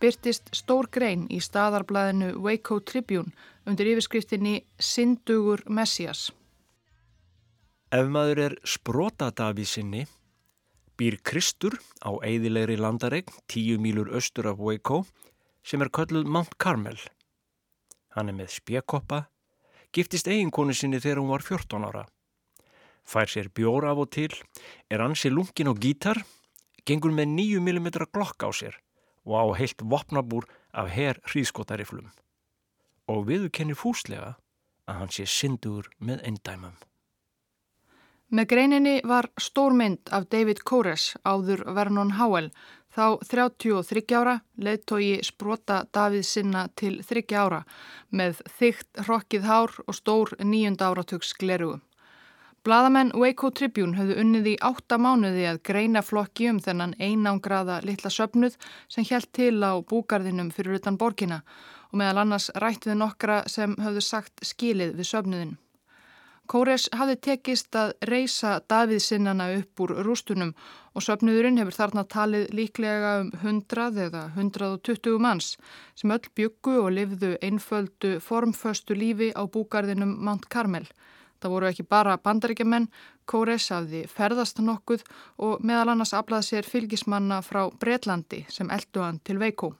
byrtist 0.00 0.48
stór 0.56 0.88
grein 0.88 1.26
í 1.28 1.38
staðarblæðinu 1.44 2.32
Waco 2.40 2.78
Tribune 2.80 3.34
undir 3.68 3.90
yfirskriftinni 3.92 4.62
Sindugur 4.80 5.62
Messias. 5.68 6.30
Ef 7.92 8.08
maður 8.08 8.40
er 8.46 8.56
sprotadafi 8.64 9.66
sinni, 9.66 10.06
býr 10.96 11.18
Kristur 11.26 11.76
á 12.00 12.16
eigðilegri 12.24 12.78
landaregn 12.80 13.40
tíu 13.50 13.80
mílur 13.82 14.12
austur 14.16 14.48
af 14.52 14.60
Waco 14.62 15.02
sem 15.66 15.82
er 15.84 15.92
kölluð 15.92 16.24
Mount 16.24 16.56
Carmel. 16.56 16.96
Hann 18.16 18.32
er 18.32 18.38
með 18.38 18.54
spjekkoppa, 18.56 19.26
giftist 19.92 20.30
eiginkonu 20.30 20.74
sinni 20.74 21.00
þegar 21.02 21.20
hún 21.20 21.34
var 21.34 21.44
14 21.44 21.88
ára. 21.90 22.06
Fær 23.04 23.28
sér 23.28 23.50
bjór 23.52 23.88
af 23.90 24.00
og 24.00 24.12
til, 24.14 24.30
er 24.88 25.02
ansi 25.02 25.32
lungin 25.32 25.72
og 25.72 25.80
gítar, 25.82 26.22
gengur 26.86 27.12
með 27.12 27.34
9 27.36 27.64
mm 27.64 27.90
glokk 28.08 28.48
á 28.48 28.50
sér 28.54 28.78
og 29.30 29.36
á 29.38 29.44
heilt 29.62 29.86
vopnabúr 29.86 30.48
af 30.74 30.90
herr 30.90 31.22
hríðskotariflum 31.30 32.10
og 33.10 33.26
viðu 33.26 33.50
kennir 33.54 33.78
fúslega 33.78 34.34
að 34.90 34.98
hann 35.00 35.12
sé 35.14 35.26
syndur 35.26 35.88
með 35.98 36.22
eindæmum. 36.28 36.76
Með 38.30 38.46
greininni 38.52 39.00
var 39.10 39.26
stór 39.42 39.74
mynd 39.74 40.10
af 40.14 40.28
David 40.30 40.62
Kores 40.62 41.16
áður 41.26 41.64
Vernon 41.74 42.14
Howell 42.14 42.52
þá 42.94 43.18
33 43.26 44.04
ára 44.14 44.36
leðtogi 44.54 45.16
sprota 45.26 45.80
Davíð 45.94 46.26
sinna 46.28 46.68
til 46.78 47.00
30 47.02 47.38
ára 47.42 47.64
með 48.14 48.42
þygt 48.58 49.02
hrokkið 49.06 49.48
hár 49.50 49.74
og 49.86 49.98
stór 49.98 50.34
nýjunda 50.42 50.92
áratugs 50.92 51.34
glerugu. 51.38 51.80
Blaðamenn 52.60 53.14
Waco 53.16 53.48
Tribune 53.56 53.96
höfðu 53.96 54.18
unnið 54.20 54.48
í 54.50 54.58
átta 54.68 54.98
mánuði 55.00 55.46
að 55.48 55.62
greina 55.64 56.02
flokki 56.04 56.50
um 56.50 56.58
þennan 56.60 56.90
einangraða 57.00 57.78
litla 57.88 58.10
söpnuð 58.12 58.58
sem 58.84 59.06
helt 59.08 59.30
til 59.32 59.64
á 59.64 59.80
búgarðinum 59.80 60.50
fyrir 60.52 60.76
utan 60.76 60.98
borgina 61.00 61.38
og 61.88 61.94
meðal 62.02 62.20
annars 62.20 62.50
rætt 62.60 62.84
við 62.84 62.98
nokkra 63.00 63.38
sem 63.48 63.72
höfðu 63.80 64.02
sagt 64.04 64.44
skilið 64.44 64.92
við 64.98 65.08
söpnuðin. 65.08 65.54
Kóres 66.52 66.84
hafði 66.92 67.16
tekist 67.24 67.78
að 67.80 67.94
reysa 68.10 68.50
Davíðsinnana 68.68 69.46
upp 69.56 69.80
úr 69.80 69.94
rústunum 70.04 70.50
og 70.92 71.06
söpnuðurinn 71.06 71.62
hefur 71.62 71.78
þarna 71.78 72.04
talið 72.12 72.50
líklega 72.58 73.14
um 73.22 73.30
100 73.40 74.02
eða 74.04 74.26
120 74.34 75.16
manns 75.16 75.54
sem 75.96 76.12
öll 76.12 76.28
byggu 76.36 76.76
og 76.82 76.92
lifðu 76.98 77.32
einföldu 77.40 78.18
formföstu 78.20 78.98
lífi 78.98 79.30
á 79.32 79.48
búgarðinum 79.48 80.18
Mount 80.26 80.50
Carmel. 80.52 80.84
Það 81.40 81.52
voru 81.54 81.68
ekki 81.70 81.86
bara 81.88 82.18
bandaríkjaman, 82.20 82.88
Kóres 83.30 83.68
hafði 83.72 84.02
ferðast 84.10 84.58
nokkuð 84.60 85.04
og 85.46 85.60
meðal 85.64 85.92
annars 85.94 86.12
aflaði 86.18 86.48
sér 86.48 86.66
fylgismanna 86.66 87.40
frá 87.46 87.62
Breitlandi 87.80 88.42
sem 88.50 88.70
eldu 88.74 89.04
hann 89.04 89.20
til 89.24 89.38
Veikó. 89.40 89.70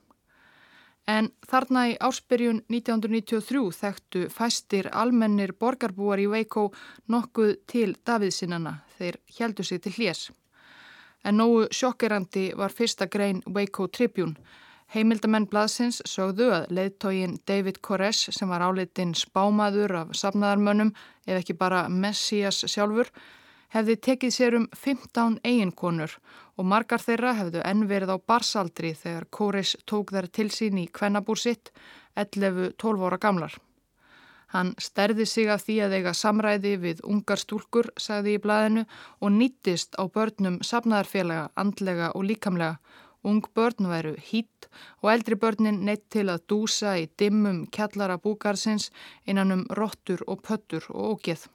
En 1.09 1.31
þarna 1.49 1.87
í 1.91 1.95
áspyrjun 1.99 2.61
1993 2.69 3.61
þekktu 3.77 4.27
fæstir 4.31 4.89
almennir 4.93 5.53
borgarbúar 5.59 6.21
í 6.21 6.29
Veikó 6.31 6.69
nokkuð 7.11 7.55
til 7.67 7.95
Davíðsinnana 8.05 8.77
þeir 8.97 9.17
heldu 9.39 9.65
sig 9.65 9.81
til 9.81 9.95
hljés. 9.97 10.29
En 11.25 11.37
nógu 11.37 11.67
sjokkerandi 11.73 12.51
var 12.57 12.73
fyrsta 12.73 13.05
grein 13.05 13.41
Veikó 13.45 13.87
Tribune 13.87 14.37
Heimildamenn 14.91 15.45
blaðsins 15.47 16.01
sögðu 16.03 16.49
að 16.51 16.71
leiðtógin 16.75 17.37
David 17.47 17.77
Koresh 17.79 18.33
sem 18.35 18.49
var 18.51 18.65
álitinn 18.65 19.13
spámaður 19.15 19.93
af 20.01 20.09
safnaðarmönnum 20.19 20.89
ef 21.23 21.37
ekki 21.37 21.55
bara 21.55 21.85
Messias 21.87 22.59
sjálfur 22.67 23.07
hefði 23.71 23.95
tekið 24.07 24.33
sér 24.35 24.57
um 24.59 24.65
15 24.75 25.37
eiginkonur 25.47 26.17
og 26.57 26.67
margar 26.67 26.99
þeirra 26.99 27.31
hefðu 27.37 27.61
enn 27.69 27.85
verið 27.87 28.11
á 28.11 28.17
barsaldri 28.19 28.91
þegar 28.91 29.29
Koresh 29.31 29.79
tók 29.87 30.11
þær 30.11 30.27
til 30.27 30.49
sín 30.51 30.81
í 30.81 30.89
kvennabúr 30.91 31.39
sitt 31.39 31.71
11-12 32.19 33.05
ára 33.07 33.19
gamlar. 33.23 33.55
Hann 34.51 34.73
sterði 34.75 35.23
sig 35.23 35.47
af 35.47 35.63
því 35.63 35.77
að 35.85 35.95
eiga 36.01 36.11
samræði 36.11 36.73
við 36.81 37.05
ungar 37.07 37.39
stúlkur, 37.39 37.87
sagði 37.95 38.33
í 38.35 38.41
blaðinu, 38.43 38.83
og 39.23 39.31
nýttist 39.31 39.95
á 39.95 40.03
börnum 40.11 40.59
safnaðarfélaga, 40.67 41.47
andlega 41.55 42.11
og 42.11 42.27
líkamlega 42.27 42.81
Ung 43.23 43.43
börn 43.53 43.85
væru 43.85 44.15
hýtt 44.17 44.67
og 45.03 45.11
eldri 45.13 45.35
börnin 45.37 45.83
neitt 45.85 46.07
til 46.09 46.25
að 46.33 46.45
dúsa 46.49 46.95
í 46.97 47.09
dimmum 47.21 47.67
kjallara 47.69 48.17
búkarsins 48.17 48.89
innan 49.25 49.53
um 49.53 49.65
rottur 49.77 50.23
og 50.27 50.41
pöttur 50.47 50.87
og 50.89 51.19
ógeð. 51.21 51.45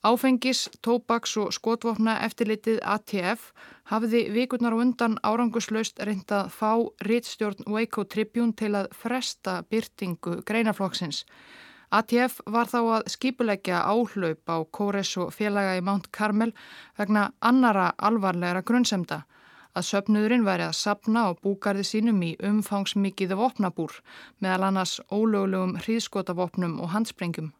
Áfengis, 0.00 0.68
tóbaks 0.80 1.34
og 1.36 1.50
skotvopna 1.52 2.18
eftirlitið 2.24 2.78
ATF 2.88 3.50
hafiði 3.90 4.22
vikurnar 4.32 4.76
og 4.76 4.84
undan 4.84 5.16
áranguslaust 5.24 6.00
reyndað 6.00 6.52
fá 6.56 6.70
rittstjórn 7.08 7.68
Waco 7.68 8.04
Tribune 8.04 8.56
til 8.56 8.72
að 8.76 8.88
fresta 8.96 9.58
byrtingu 9.68 10.38
greinaflokksins. 10.48 11.26
ATF 11.92 12.40
var 12.46 12.68
þá 12.72 12.80
að 12.80 13.10
skipuleggja 13.12 13.82
áhlaup 13.82 14.48
á 14.48 14.56
Kóres 14.72 15.16
og 15.20 15.34
félaga 15.36 15.76
í 15.76 15.84
Mount 15.84 16.08
Carmel 16.12 16.52
vegna 16.96 17.30
annara 17.40 17.90
alvarlegra 17.98 18.64
grunnsemda 18.64 19.24
að 19.76 19.86
söpnuðurinn 19.90 20.46
væri 20.46 20.66
að 20.66 20.78
sapna 20.78 21.26
á 21.26 21.30
búgarði 21.34 21.84
sínum 21.86 22.22
í 22.26 22.32
umfangsmikið 22.50 23.36
vopnabúr 23.40 24.00
meðal 24.38 24.68
annars 24.68 24.96
ólögulegum 25.10 25.76
hríðskotavopnum 25.82 26.78
og 26.80 26.92
handsprengjum. 26.94 27.52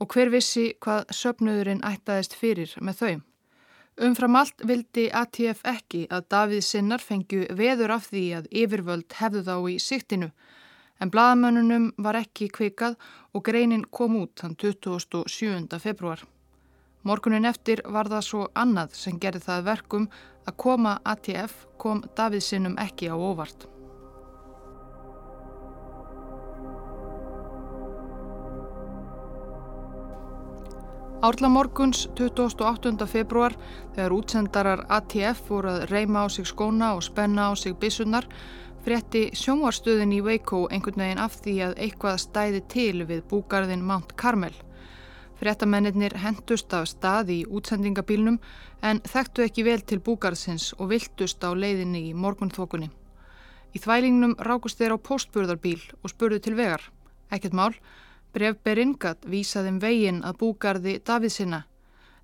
Og 0.00 0.14
hver 0.14 0.30
vissi 0.32 0.70
hvað 0.80 1.10
söpnuðurinn 1.14 1.84
ættaðist 1.84 2.36
fyrir 2.38 2.72
með 2.80 3.02
þau? 3.02 3.14
Umfram 4.06 4.38
allt 4.40 4.62
vildi 4.64 5.10
ATF 5.12 5.60
ekki 5.66 6.06
að 6.08 6.28
Davíð 6.32 6.64
Sinnar 6.64 7.02
fengju 7.04 7.50
veður 7.58 7.98
af 7.98 8.08
því 8.08 8.24
að 8.38 8.48
yfirvöld 8.62 9.18
hefðu 9.18 9.44
þá 9.48 9.56
í 9.74 9.76
siktinu 9.82 10.30
En 11.00 11.08
bladamönnunum 11.08 11.86
var 12.04 12.18
ekki 12.18 12.50
kvikað 12.52 12.98
og 13.32 13.44
greinin 13.46 13.86
kom 13.88 14.18
út 14.20 14.42
þann 14.42 14.56
27. 14.60 15.78
februar. 15.80 16.20
Morgunin 17.02 17.48
eftir 17.48 17.80
var 17.88 18.10
það 18.12 18.24
svo 18.26 18.46
annað 18.52 18.96
sem 19.00 19.18
gerði 19.20 19.40
það 19.46 19.66
verkum 19.70 20.08
að 20.44 20.56
koma 20.60 20.98
ATF 21.08 21.66
kom 21.80 22.02
Davíð 22.16 22.42
sinnum 22.44 22.74
ekki 22.82 23.08
á 23.08 23.16
óvart. 23.16 23.64
Árla 31.20 31.48
morguns 31.52 32.06
28. 32.16 32.94
februar 33.04 33.52
þegar 33.94 34.14
útsendarar 34.16 34.86
ATF 34.88 35.42
voru 35.50 35.68
að 35.72 35.82
reyma 35.90 36.24
á 36.24 36.26
sig 36.32 36.48
skóna 36.48 36.94
og 36.96 37.04
spenna 37.04 37.48
á 37.48 37.52
sig 37.56 37.76
bissunar 37.76 38.28
frétti 38.84 39.26
sjónvarstöðin 39.36 40.16
í 40.16 40.22
Waco 40.24 40.66
einhvern 40.72 41.04
veginn 41.04 41.20
af 41.20 41.36
því 41.44 41.60
að 41.66 41.76
eitthvað 41.76 42.22
stæði 42.24 42.62
til 42.72 43.04
við 43.04 43.24
búgarðin 43.28 43.84
Mount 43.84 44.16
Carmel. 44.16 44.54
Fréttamennir 45.40 46.12
hendust 46.20 46.74
af 46.76 46.84
stað 46.90 47.32
í 47.32 47.38
útsendingabílnum 47.48 48.36
en 48.84 49.00
þekktu 49.08 49.46
ekki 49.46 49.64
vel 49.64 49.80
til 49.80 50.02
búgarðsins 50.04 50.74
og 50.76 50.90
viltust 50.92 51.40
á 51.40 51.50
leiðinni 51.56 52.10
í 52.10 52.14
morgunþokunni. 52.14 52.90
Í 53.72 53.78
þvælingnum 53.80 54.36
rákust 54.36 54.76
þeir 54.76 54.98
á 55.00 55.04
postburðarbíl 55.08 55.80
og 56.02 56.12
spurðu 56.12 56.42
til 56.44 56.58
vegar. 56.60 56.84
Ekkert 57.32 57.56
mál, 57.56 57.72
bref 58.36 58.60
Beringat 58.62 59.24
vísaði 59.24 59.72
um 59.72 59.80
veginn 59.80 60.20
að 60.26 60.38
búgarði 60.44 60.98
Davidsina 61.00 61.64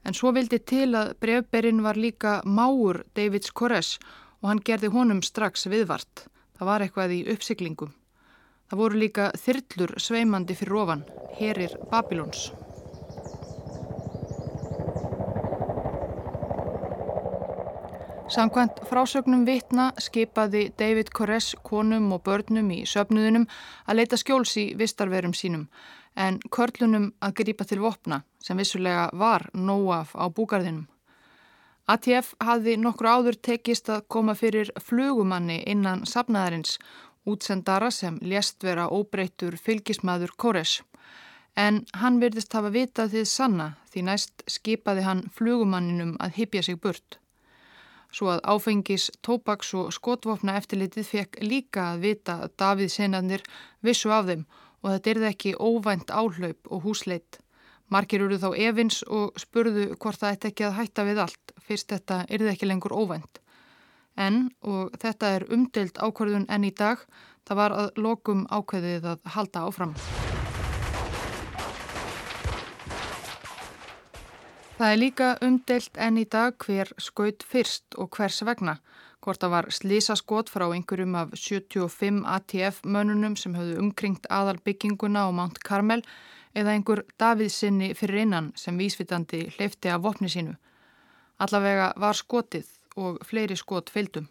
en 0.07 0.15
svo 0.15 0.31
vildi 0.37 0.61
til 0.63 0.93
að 0.95 1.15
brefberinn 1.23 1.83
var 1.83 1.99
líka 1.99 2.39
máur 2.45 3.03
Davids 3.19 3.51
Kores 3.51 3.97
og 4.43 4.51
hann 4.51 4.63
gerði 4.69 4.93
honum 4.95 5.23
strax 5.25 5.67
viðvart. 5.73 6.27
Það 6.57 6.71
var 6.71 6.85
eitthvað 6.85 7.17
í 7.17 7.25
uppsiklingum. 7.35 7.91
Það 8.71 8.81
voru 8.83 9.03
líka 9.03 9.33
þyrllur 9.39 9.97
sveimandi 10.03 10.59
fyrir 10.59 10.79
ofan, 10.85 11.05
herir 11.41 11.77
Babilóns. 11.91 12.51
Samkvæmt 18.27 18.81
frásögnum 18.91 19.45
vitna 19.47 19.93
skipaði 20.03 20.73
David 20.79 21.13
Koresh 21.15 21.55
konum 21.63 22.09
og 22.13 22.25
börnum 22.27 22.73
í 22.75 22.81
söpnuðunum 22.83 23.45
að 23.87 23.99
leita 24.01 24.17
skjóls 24.19 24.57
í 24.59 24.65
vistarverum 24.75 25.31
sínum 25.31 25.69
en 26.19 26.41
körlunum 26.51 27.13
að 27.23 27.37
gripa 27.41 27.65
til 27.71 27.79
vopna 27.85 28.25
sem 28.43 28.59
vissulega 28.59 29.05
var 29.13 29.45
nóaf 29.55 30.17
á 30.19 30.27
búgarðinum. 30.27 30.89
ATF 31.87 32.33
hafði 32.43 32.75
nokkru 32.83 33.13
áður 33.15 33.39
tekist 33.49 33.93
að 33.95 34.03
koma 34.11 34.35
fyrir 34.35 34.73
flugumanni 34.83 35.61
innan 35.63 36.03
sapnaðarins, 36.03 36.81
útsendara 37.31 37.93
sem 37.95 38.17
lést 38.23 38.67
vera 38.67 38.89
óbreytur 38.91 39.55
fylgismadur 39.55 40.35
Kóres. 40.35 40.81
En 41.55 41.85
hann 41.95 42.19
verðist 42.19 42.59
hafa 42.59 42.75
vitað 42.75 43.15
því 43.15 43.25
sanna 43.31 43.69
því 43.93 44.05
næst 44.11 44.45
skipaði 44.51 45.07
hann 45.07 45.23
flugumanninum 45.31 46.17
að 46.19 46.41
hypja 46.41 46.65
sig 46.67 46.83
burt. 46.83 47.21
Svo 48.17 48.31
að 48.33 48.45
áfengis, 48.49 49.11
tópaks 49.21 49.75
og 49.77 49.91
skotvopna 49.93 50.55
eftirlitið 50.57 51.09
fekk 51.11 51.41
líka 51.45 51.91
að 51.93 52.05
vita 52.07 52.39
að 52.47 52.55
Davíð 52.63 52.93
senarnir 52.95 53.43
vissu 53.85 54.13
af 54.15 54.31
þeim 54.31 54.47
og 54.81 54.93
þetta 54.95 55.11
er 55.13 55.27
ekki 55.31 55.53
óvænt 55.61 56.13
áhlaup 56.15 56.71
og 56.71 56.87
húsleit. 56.87 57.41
Markir 57.93 58.25
eru 58.25 58.39
þá 58.41 58.49
evins 58.57 59.03
og 59.07 59.37
spurðu 59.39 59.91
hvort 59.95 60.23
það 60.23 60.37
ætti 60.37 60.51
ekki 60.51 60.67
að 60.67 60.79
hætta 60.79 61.05
við 61.07 61.21
allt, 61.27 61.53
fyrst 61.63 61.93
þetta 61.93 62.23
yrði 62.33 62.53
ekki 62.55 62.71
lengur 62.71 62.97
óvænt. 62.97 63.43
En, 64.17 64.47
og 64.65 64.97
þetta 65.03 65.35
er 65.37 65.49
umdelt 65.53 66.01
ákvarðun 66.01 66.49
enn 66.49 66.65
í 66.65 66.73
dag, 66.73 67.03
það 67.45 67.61
var 67.61 67.77
að 67.83 68.01
lokum 68.01 68.47
ákveðið 68.49 69.13
að 69.13 69.29
halda 69.37 69.67
áfram. 69.69 69.95
Það 74.77 74.91
er 74.93 74.99
líka 75.01 75.27
umdelt 75.41 75.95
enn 76.05 76.19
í 76.21 76.27
dag 76.29 76.53
hver 76.61 76.91
skaut 77.01 77.45
fyrst 77.49 77.97
og 77.97 78.11
hvers 78.13 78.43
vegna. 78.45 78.75
Hvort 79.25 79.41
það 79.41 79.55
var 79.55 79.69
slísaskot 79.73 80.53
frá 80.53 80.67
einhverjum 80.67 81.17
af 81.17 81.33
75 81.33 82.19
ATF 82.29 82.83
mönnunum 82.85 83.39
sem 83.41 83.57
höfðu 83.57 83.79
umkringt 83.81 84.29
aðal 84.29 84.61
bygginguna 84.69 85.25
á 85.25 85.29
Mount 85.33 85.63
Carmel 85.65 86.05
eða 86.53 86.77
einhver 86.77 87.07
Davíðsynni 87.17 87.95
fyrir 87.97 88.27
innan 88.27 88.53
sem 88.53 88.77
vísvitandi 88.77 89.47
hleyfti 89.57 89.89
af 89.89 90.05
vopni 90.05 90.29
sínu. 90.29 90.59
Allavega 91.41 91.95
var 91.97 92.21
skotið 92.21 92.69
og 93.01 93.25
fleiri 93.25 93.57
skot 93.57 93.89
fylgdum. 93.89 94.29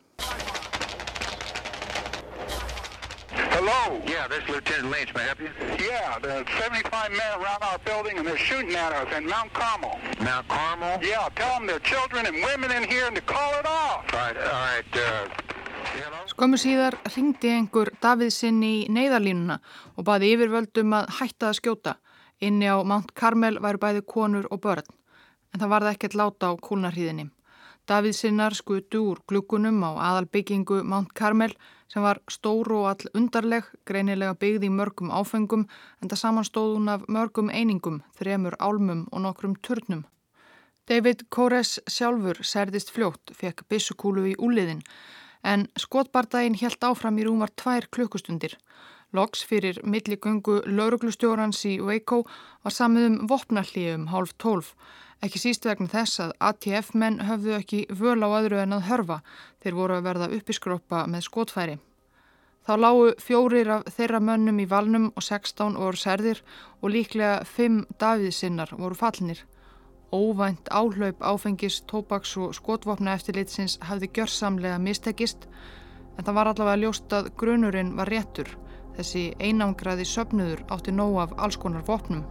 Hello? 3.86 4.02
Yeah, 4.08 4.28
this 4.28 4.42
is 4.44 4.50
Lieutenant 4.50 4.90
Lynch. 4.90 5.14
May 5.14 5.22
I 5.22 5.26
help 5.26 5.42
you? 5.42 5.52
Yeah, 5.78 6.18
there's 6.18 6.48
75 6.58 7.12
men 7.12 7.32
around 7.38 7.62
our 7.62 7.78
building 7.86 8.18
and 8.18 8.26
they're 8.26 8.46
shooting 8.50 8.74
at 8.74 8.92
us 8.92 9.16
in 9.16 9.28
Mount 9.28 9.54
Carmel. 9.54 10.00
Mount 10.22 10.48
Carmel? 10.48 10.98
Yeah, 11.04 11.30
tell 11.36 11.54
them 11.60 11.68
there 11.68 11.76
are 11.76 11.88
children 11.94 12.26
and 12.26 12.36
women 12.50 12.72
in 12.72 12.90
here 12.90 13.06
and 13.06 13.16
to 13.16 13.22
call 13.22 13.52
it 13.60 13.68
off. 13.68 14.02
All 14.12 14.20
right, 14.20 14.38
all 14.38 14.62
right, 14.70 14.98
uh... 14.98 15.30
Skömmu 16.34 16.58
síðar 16.58 16.98
ringdi 17.14 17.52
einhver 17.54 17.92
Davíðsinn 18.02 18.58
í 18.66 18.74
neyðarlínuna 18.90 19.60
og 19.94 20.08
baði 20.10 20.34
yfirvöldum 20.34 20.98
að 20.98 21.14
hætta 21.20 21.52
að 21.52 21.60
skjóta. 21.60 21.94
Inni 22.42 22.66
á 22.66 22.82
Mount 22.82 23.14
Carmel 23.14 23.62
væru 23.62 23.80
bæði 23.86 24.02
konur 24.10 24.50
og 24.50 24.64
börn, 24.66 24.90
en 25.54 25.62
það 25.62 25.74
varði 25.76 25.94
ekkert 25.94 26.18
láta 26.18 26.50
á 26.50 26.58
kúlnarhíðinni. 26.58 27.30
Davíð 27.86 28.18
sinnar 28.18 28.58
skutu 28.58 29.06
úr 29.14 29.22
glukkunum 29.30 29.78
á 29.86 29.94
aðalbyggingu 30.10 30.82
Mount 30.82 31.14
Carmel 31.14 31.54
sem 31.92 32.04
var 32.04 32.20
stóru 32.32 32.82
og 32.82 32.90
all 32.90 33.12
undarleg, 33.18 33.68
greinilega 33.86 34.36
byggði 34.42 34.70
í 34.70 34.74
mörgum 34.74 35.14
áfengum 35.14 35.68
en 36.02 36.10
það 36.12 36.22
samanstóð 36.22 36.76
hún 36.78 36.92
af 36.94 37.06
mörgum 37.08 37.52
einingum, 37.54 38.02
þremur 38.18 38.58
álmum 38.60 39.06
og 39.12 39.26
nokkrum 39.26 39.56
turnum. 39.62 40.06
David 40.86 41.26
Kores 41.30 41.80
sjálfur 41.90 42.42
særðist 42.46 42.92
fljótt, 42.94 43.34
fekk 43.34 43.66
bissukúlu 43.70 44.28
í 44.32 44.36
úliðin 44.38 44.84
en 45.46 45.68
skotbardaginn 45.78 46.58
helt 46.62 46.84
áfram 46.86 47.18
í 47.22 47.26
rúmar 47.26 47.54
tvær 47.58 47.88
klukkustundir. 47.94 48.58
Loks 49.16 49.46
fyrir 49.48 49.80
milligöngu 49.86 50.60
lauruglustjórans 50.66 51.62
í 51.70 51.78
Waco 51.82 52.24
var 52.66 52.74
samið 52.74 53.06
um 53.10 53.18
vopnallíum 53.32 54.10
hálf 54.12 54.34
tólf. 54.42 54.74
Ekki 55.26 55.40
síst 55.42 55.64
vegna 55.66 55.90
þess 55.90 56.20
að 56.22 56.34
ATF 56.52 56.92
menn 56.94 57.16
höfðu 57.26 57.56
ekki 57.56 57.78
völ 57.90 58.20
á 58.22 58.30
öðru 58.30 58.60
en 58.62 58.76
að 58.76 58.84
hörfa 58.92 59.16
þeir 59.64 59.78
voru 59.80 59.96
að 59.96 60.04
verða 60.06 60.28
uppiskrópa 60.38 61.00
með 61.10 61.26
skotfæri. 61.26 61.78
Þá 62.66 62.74
lágu 62.82 63.08
fjórir 63.22 63.72
af 63.74 63.88
þeirra 63.96 64.20
mönnum 64.22 64.62
í 64.62 64.68
valnum 64.70 65.08
og 65.16 65.26
16 65.26 65.80
voru 65.82 66.02
særðir 66.02 66.44
og 66.82 66.94
líklega 66.94 67.40
5 67.56 67.82
davíðsinnar 68.02 68.76
voru 68.78 68.98
fallinir. 69.02 69.42
Óvænt 70.14 70.70
áhlaup 70.70 71.26
áfengis, 71.26 71.82
tópaks 71.90 72.38
og 72.38 72.54
skotvopna 72.54 73.18
eftirlitsins 73.18 73.80
hafði 73.82 74.12
gjörsamlega 74.20 74.78
mistekist 74.78 75.50
en 76.18 76.24
það 76.24 76.38
var 76.38 76.54
allavega 76.54 76.84
ljóst 76.84 77.18
að 77.18 77.34
grunurinn 77.40 77.96
var 77.98 78.14
réttur. 78.14 78.54
Þessi 78.94 79.32
einangraði 79.42 80.06
söpnuður 80.06 80.68
átti 80.70 80.94
nóg 80.94 81.22
af 81.26 81.40
alls 81.42 81.58
konar 81.58 81.86
vopnum. 81.90 82.28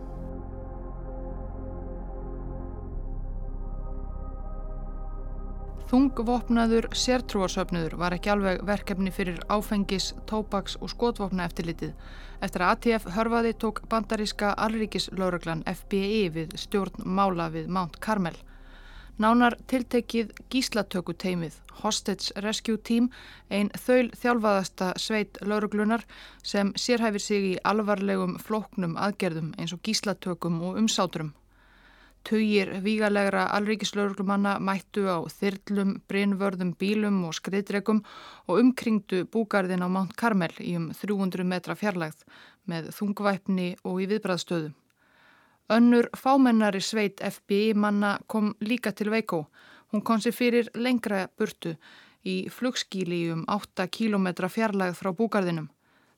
Þungvopnaður 5.94 6.88
sértrúarsöpnuður 6.98 7.92
var 8.00 8.14
ekki 8.16 8.30
alveg 8.32 8.64
verkefni 8.66 9.12
fyrir 9.14 9.36
áfengis, 9.46 10.08
tópaks 10.26 10.74
og 10.82 10.90
skotvopna 10.90 11.44
eftirlitið. 11.46 11.92
Eftir 12.42 12.64
að 12.66 12.72
ATF 12.72 13.06
hörfaði 13.14 13.52
tók 13.62 13.78
bandaríska 13.92 14.48
alríkislauraglan 14.64 15.62
FBI 15.70 16.24
við 16.34 16.56
stjórn 16.58 17.06
mála 17.06 17.46
við 17.54 17.70
Mount 17.76 18.00
Carmel. 18.02 18.34
Nánar 19.22 19.54
tiltekið 19.70 20.34
gíslatökuteimið 20.50 21.60
Hostage 21.84 22.42
Rescue 22.42 22.82
Team, 22.82 23.06
einn 23.46 23.70
þaul 23.86 24.10
þjálfaðasta 24.18 24.90
sveit 24.98 25.38
lauruglunar 25.46 26.02
sem 26.42 26.74
sérhæfir 26.74 27.22
sig 27.22 27.48
í 27.52 27.54
alvarlegum 27.62 28.34
flóknum 28.42 28.98
aðgerðum 28.98 29.54
eins 29.60 29.78
og 29.78 29.86
gíslatökum 29.86 30.58
og 30.58 30.82
umsáturum. 30.82 31.36
Tugir 32.24 32.70
vígalegra 32.80 33.42
alríkislauruglumanna 33.52 34.54
mættu 34.56 35.02
á 35.04 35.20
þyrlum, 35.28 35.98
brinnvörðum, 36.08 36.70
bílum 36.80 37.18
og 37.28 37.34
skriðdregum 37.36 38.00
og 38.48 38.60
umkringdu 38.62 39.26
búgarðin 39.28 39.84
á 39.84 39.88
Mount 39.92 40.14
Carmel 40.16 40.54
í 40.64 40.72
um 40.78 40.86
300 40.96 41.44
metra 41.44 41.76
fjarlægð 41.76 42.24
með 42.64 42.88
þungvæpni 42.96 43.68
og 43.84 44.00
í 44.00 44.08
viðbræðstöðu. 44.14 44.72
Önnur 45.76 46.08
fámennari 46.16 46.80
sveit 46.80 47.20
FBI 47.20 47.76
manna 47.76 48.16
kom 48.26 48.54
líka 48.60 48.96
til 48.96 49.12
Veikó. 49.12 49.44
Hún 49.92 50.00
kom 50.00 50.24
sér 50.24 50.32
fyrir 50.32 50.72
lengra 50.74 51.26
burtu 51.36 51.76
í 52.24 52.48
flugskíli 52.48 53.26
um 53.36 53.44
8 53.52 53.84
km 53.92 54.48
fjarlægð 54.48 54.96
frá 54.96 55.12
búgarðinum. 55.12 55.68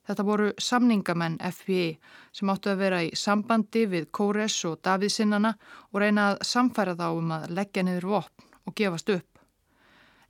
Þetta 0.07 0.25
voru 0.27 0.51
samningamenn 0.63 1.41
FBI 1.43 1.87
sem 2.35 2.51
áttu 2.53 2.71
að 2.71 2.83
vera 2.85 3.01
í 3.03 3.09
sambandi 3.19 3.87
við 3.91 4.11
Kóres 4.15 4.59
og 4.69 4.79
Davíðsinnana 4.87 5.57
og 5.91 6.03
reyna 6.03 6.29
að 6.33 6.45
samfæra 6.47 6.95
þá 6.99 7.09
um 7.11 7.33
að 7.35 7.49
leggja 7.59 7.83
niður 7.87 8.11
vopn 8.13 8.53
og 8.67 8.77
gefast 8.79 9.11
upp. 9.11 9.41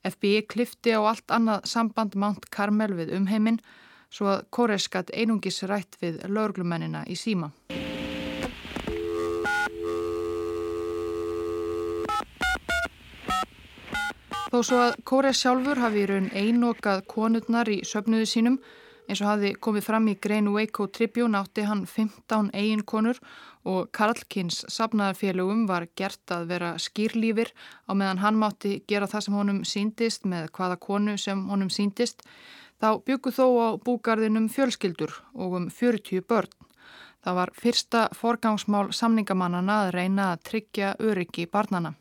FBI 0.06 0.46
klifti 0.48 0.94
á 0.96 1.00
allt 1.04 1.32
annað 1.34 1.66
samband 1.68 2.16
Mount 2.16 2.48
Carmel 2.48 2.94
við 2.96 3.12
umheiminn 3.18 3.60
svo 4.08 4.30
að 4.32 4.46
Kóres 4.54 4.86
gatt 4.88 5.12
einungis 5.12 5.60
rætt 5.68 5.98
við 6.00 6.22
lögurglumennina 6.24 7.04
í 7.10 7.18
síma. 7.18 7.50
Þó 14.46 14.62
svo 14.64 14.78
að 14.80 14.94
Kóres 15.04 15.42
sjálfur 15.42 15.82
hafi 15.82 16.04
í 16.06 16.08
raun 16.08 16.30
einokað 16.32 17.02
konurnar 17.10 17.68
í 17.68 17.82
söpnuðu 17.84 18.28
sínum 18.30 18.60
Eins 19.06 19.20
og 19.22 19.28
hafi 19.30 19.52
komið 19.62 19.84
fram 19.86 20.08
í 20.10 20.16
Grein 20.18 20.48
Waco 20.50 20.88
Tribune 20.90 21.38
átti 21.38 21.62
hann 21.62 21.84
15 21.86 22.48
eiginkonur 22.50 23.20
og 23.66 23.92
Karlkins 23.94 24.64
safnaðarfélögum 24.70 25.66
var 25.70 25.86
gert 25.98 26.34
að 26.34 26.48
vera 26.50 26.72
skýrlífir 26.82 27.52
á 27.86 27.94
meðan 27.94 28.22
hann 28.22 28.38
mátti 28.40 28.80
gera 28.90 29.06
það 29.10 29.26
sem 29.26 29.36
honum 29.38 29.60
síndist 29.62 30.26
með 30.26 30.50
hvaða 30.58 30.78
konu 30.82 31.14
sem 31.22 31.44
honum 31.50 31.70
síndist. 31.70 32.26
Þá 32.82 32.98
byggu 33.06 33.30
þó 33.32 33.46
á 33.62 33.68
búgarðinum 33.78 34.50
fjölskyldur 34.52 35.14
og 35.34 35.54
um 35.60 35.70
40 35.70 36.26
börn. 36.26 36.50
Það 37.22 37.38
var 37.38 37.54
fyrsta 37.54 38.02
forgangsmál 38.14 38.90
samningamannana 38.94 39.84
að 39.86 39.94
reyna 40.00 40.32
að 40.34 40.42
tryggja 40.50 40.92
öryggi 40.98 41.46
barnana. 41.46 41.94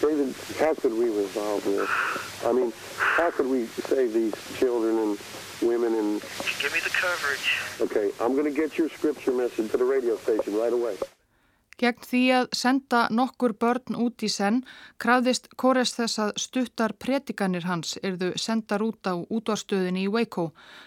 David, 0.00 0.34
how 0.60 0.74
could 0.74 0.92
we 0.92 1.08
resolve 1.08 1.64
this? 1.64 1.88
I 2.44 2.52
mean, 2.52 2.72
how 2.96 3.30
could 3.30 3.48
we 3.48 3.66
save 3.88 4.12
these 4.12 4.36
children 4.58 4.98
and 4.98 5.18
women 5.62 5.94
and... 5.94 6.20
Give 6.62 6.72
me 6.72 6.80
the 6.80 6.90
coverage. 6.90 7.46
Okay, 7.80 8.12
I'm 8.20 8.32
going 8.34 8.44
to 8.52 8.56
get 8.62 8.78
your 8.78 8.88
scripture 8.88 9.32
message 9.32 9.70
to 9.70 9.76
the 9.76 9.84
radio 9.84 10.16
station 10.16 10.56
right 10.56 10.72
away. 10.72 10.96
Gegn 11.76 11.98
því 12.08 12.20
að 12.32 12.46
senda 12.56 13.02
nokkur 13.12 13.52
börn 13.60 13.98
út 14.00 14.22
í 14.24 14.30
senn 14.32 14.62
krafðist 15.02 15.50
Kores 15.60 15.90
þess 15.92 16.22
að 16.24 16.30
stuttar 16.40 16.94
predikanir 16.96 17.66
hans 17.68 17.98
erðu 18.00 18.30
sendar 18.40 18.80
út 18.80 19.04
á 19.04 19.12
útvarstöðinni 19.20 20.06
í 20.06 20.12
Waco. 20.14 20.46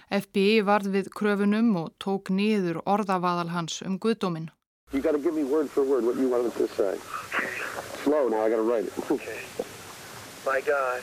FBI 0.10 0.64
varð 0.66 0.90
við 0.96 1.12
kröfunum 1.14 1.76
og 1.78 1.94
tók 2.02 2.34
nýður 2.34 2.82
orðavaðal 2.90 3.54
hans 3.54 3.84
um 3.86 4.00
guðdóminn. 4.02 4.50
You 4.92 5.02
got 5.02 5.14
to 5.14 5.22
give 5.22 5.36
me 5.36 5.44
word 5.44 5.70
for 5.70 5.84
word 5.86 6.04
what 6.04 6.18
you 6.18 6.28
wanted 6.28 6.58
to 6.58 6.68
say. 6.74 6.98
Slow 8.02 8.28
now, 8.28 8.42
I 8.42 8.50
got 8.50 8.58
to 8.58 8.66
write 8.66 8.86
it. 8.90 9.12
Okay. 9.12 9.38
My 10.44 10.60
God, 10.66 11.02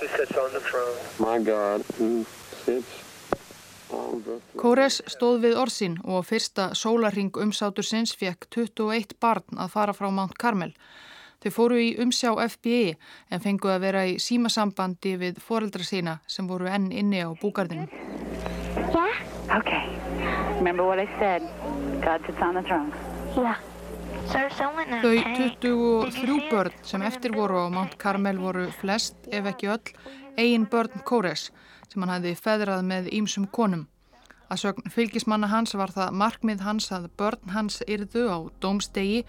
who 0.00 0.08
sits 0.16 0.32
on 0.32 0.50
the 0.54 0.60
throne. 0.60 0.96
My 1.20 1.38
God, 1.44 1.84
who 1.98 2.24
sits 2.64 3.05
Kóres 4.56 5.00
stóð 5.10 5.42
við 5.44 5.58
orðsinn 5.60 5.98
og 6.04 6.24
fyrsta 6.26 6.70
sólarring 6.74 7.36
umsátur 7.42 7.86
sinns 7.86 8.14
fekk 8.16 8.48
21 8.54 9.16
barn 9.20 9.60
að 9.60 9.74
fara 9.74 9.94
frá 9.96 10.08
Mount 10.10 10.36
Carmel. 10.40 10.72
Þau 11.44 11.50
fóru 11.52 11.78
í 11.78 11.92
umsjá 12.02 12.32
FBI 12.48 12.96
en 13.30 13.42
fengu 13.44 13.70
að 13.70 13.84
vera 13.84 14.06
í 14.08 14.16
símasambandi 14.22 15.14
við 15.20 15.40
foreldra 15.44 15.84
sína 15.84 16.18
sem 16.26 16.48
voru 16.48 16.66
enn 16.72 16.88
inni 16.90 17.20
á 17.22 17.30
búgardinu. 17.36 17.86
Yeah? 18.90 19.14
Okay. 19.58 19.84
Remember 20.58 20.86
what 20.88 20.98
I 20.98 21.06
said. 21.20 21.42
God 22.02 22.24
sits 22.26 22.40
on 22.42 22.54
the 22.54 22.62
throne. 22.62 22.92
Yeah. 23.36 23.60
Þau 24.26 24.48
23 25.62 26.48
börn 26.50 26.74
sem 26.82 27.02
eftir 27.06 27.36
voru 27.36 27.60
á 27.62 27.66
Mount 27.70 27.94
Carmel 28.00 28.40
voru 28.42 28.66
flest, 28.80 29.14
ef 29.30 29.46
ekki 29.52 29.70
öll, 29.70 29.92
eigin 30.34 30.66
börn 30.70 31.04
Kóres 31.06 31.50
sem 31.96 32.04
hann 32.04 32.12
hefði 32.12 32.36
feðrað 32.44 32.82
með 32.84 33.06
ímsum 33.16 33.46
konum. 33.48 33.86
Að 34.52 34.60
sögn 34.62 34.92
fylgismanna 34.92 35.48
hans 35.50 35.72
var 35.74 35.90
það 35.90 36.18
markmið 36.20 36.60
hans 36.62 36.90
að 36.94 37.08
börn 37.18 37.54
hans 37.54 37.80
yrðu 37.88 38.26
á 38.30 38.38
dómstegi 38.62 39.24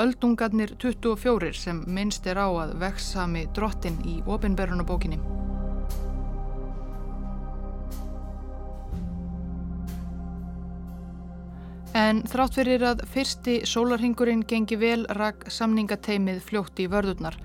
öldungarnir 0.00 0.76
24 0.80 1.50
sem 1.58 1.82
minnst 1.84 2.28
er 2.30 2.38
á 2.40 2.48
að 2.48 2.76
vexsami 2.80 3.48
drottin 3.52 3.98
í 4.06 4.22
ofinberunabókinni. 4.22 5.18
En 11.92 12.22
þrátt 12.24 12.56
fyrir 12.56 12.86
að 12.86 13.02
fyrsti 13.12 13.58
sólarhingurinn 13.68 14.46
gengi 14.48 14.78
vel 14.80 15.02
rak 15.18 15.50
samningateimið 15.52 16.40
fljótt 16.46 16.80
í 16.80 16.88
vörðurnar. 16.88 17.36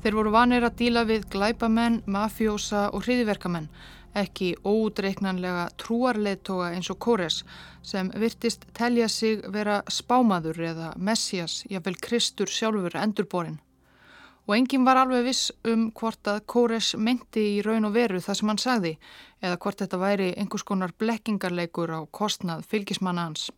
Þeir 0.00 0.14
voru 0.16 0.30
vanir 0.32 0.64
að 0.64 0.76
díla 0.78 1.02
við 1.04 1.26
glæpamenn, 1.34 2.04
mafjósa 2.06 2.86
og 2.94 3.02
hriðiverkamenn 3.04 3.66
ekki 4.16 4.54
ódreiknanlega 4.66 5.68
trúarleðtoga 5.78 6.72
eins 6.74 6.90
og 6.90 6.98
Kóres 7.02 7.42
sem 7.82 8.10
virtist 8.18 8.66
telja 8.74 9.08
sig 9.08 9.44
vera 9.52 9.80
spámaður 9.88 10.62
eða 10.72 10.92
messias, 10.96 11.64
jáfnvel 11.70 11.96
Kristur 12.02 12.50
sjálfur 12.50 12.96
endurborin. 12.98 13.60
Og 14.48 14.56
enginn 14.56 14.84
var 14.84 14.98
alveg 14.98 15.28
viss 15.28 15.52
um 15.68 15.90
hvort 15.94 16.26
að 16.26 16.42
Kóres 16.50 16.94
meinti 16.98 17.44
í 17.56 17.62
raun 17.62 17.86
og 17.86 17.94
veru 17.94 18.20
það 18.20 18.38
sem 18.40 18.50
hann 18.50 18.62
sagði 18.64 18.92
eða 19.40 19.58
hvort 19.62 19.82
þetta 19.84 20.00
væri 20.00 20.30
einhvers 20.34 20.66
konar 20.66 20.94
blekkingarleikur 20.98 21.92
á 21.94 22.00
kostnað 22.10 22.66
fylgismanna 22.66 23.28
hans. 23.28 23.50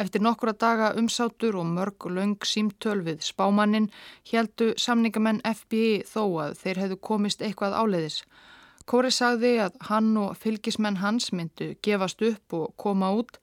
Eftir 0.00 0.22
nokkura 0.24 0.54
daga 0.56 0.94
umsátur 0.96 1.58
og 1.60 1.66
mörg 1.68 2.06
laung 2.08 2.38
símtöl 2.48 3.02
við 3.04 3.20
spámannin 3.26 3.90
heldu 4.30 4.70
samningamenn 4.80 5.42
FBI 5.44 6.06
þó 6.08 6.22
að 6.46 6.54
þeir 6.62 6.80
hefðu 6.84 6.98
komist 7.10 7.44
eitthvað 7.44 7.76
áleiðis 7.76 8.22
Kóri 8.90 9.12
sagði 9.14 9.52
að 9.62 9.76
hann 9.86 10.06
og 10.18 10.32
fylgismenn 10.42 10.96
hans 10.98 11.28
myndu 11.30 11.68
gefast 11.86 12.24
upp 12.26 12.54
og 12.58 12.72
koma 12.82 13.12
út 13.14 13.36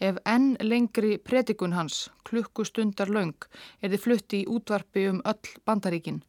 ef 0.00 0.16
enn 0.24 0.54
lengri 0.64 1.18
predikun 1.20 1.76
hans, 1.76 2.06
klukkustundar 2.24 3.12
laung, 3.12 3.36
er 3.84 3.92
þið 3.92 4.00
flutti 4.06 4.40
í 4.40 4.48
útvarpi 4.48 5.04
um 5.10 5.20
öll 5.28 5.50
bandaríkin. 5.68 6.22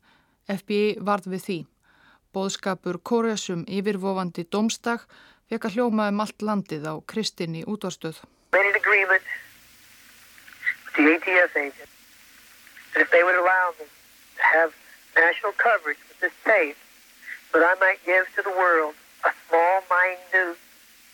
FBI 0.51 0.99
varð 1.07 1.31
við 1.31 1.45
því. 1.47 1.57
Bóðskapur 2.35 2.99
Kóriasum 2.99 3.63
yfirvofandi 3.63 4.43
domstag 4.51 5.07
fekk 5.47 5.69
að 5.69 5.79
hljóma 5.79 6.11
um 6.11 6.19
allt 6.25 6.43
landið 6.43 6.91
á 6.91 6.93
kristinni 7.07 7.63
útvarstöð. 7.63 8.19
Made 8.51 8.67
an 8.67 8.75
agreement 8.75 9.23
with 10.83 10.95
the 10.99 11.15
ATF 11.15 11.55
agent 11.55 11.95
that 17.55 17.63
I 17.63 17.75
might 17.79 18.01
give 18.05 18.25
to 18.35 18.41
the 18.43 18.55
world 18.61 18.93
a 19.23 19.31
small 19.47 19.77
minute, 19.95 20.57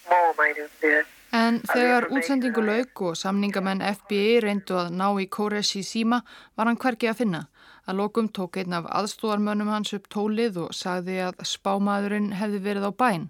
small 0.05 0.29
minute 0.41 0.71
bit. 0.81 1.05
En 1.31 1.61
þegar 1.63 2.09
útsendingu 2.11 2.63
lauk 2.65 3.01
og 3.07 3.15
samningamenn 3.15 3.83
FBI 3.85 4.41
reyndu 4.43 4.75
að 4.75 4.89
ná 4.99 5.05
í 5.21 5.29
Kóres 5.31 5.69
í 5.79 5.83
síma 5.87 6.19
var 6.57 6.67
hann 6.67 6.79
hverki 6.81 7.07
að 7.11 7.21
finna. 7.21 7.43
Að 7.87 8.01
lokum 8.01 8.27
tók 8.27 8.59
einn 8.59 8.75
af 8.75 8.89
aðstóðarmönnum 8.89 9.71
hans 9.71 9.93
upp 9.95 10.09
tólið 10.11 10.59
og 10.65 10.75
sagði 10.75 11.21
að 11.29 11.45
spámaðurinn 11.53 12.33
hefði 12.41 12.59
verið 12.67 12.89
á 12.89 12.91
bæn. 13.03 13.29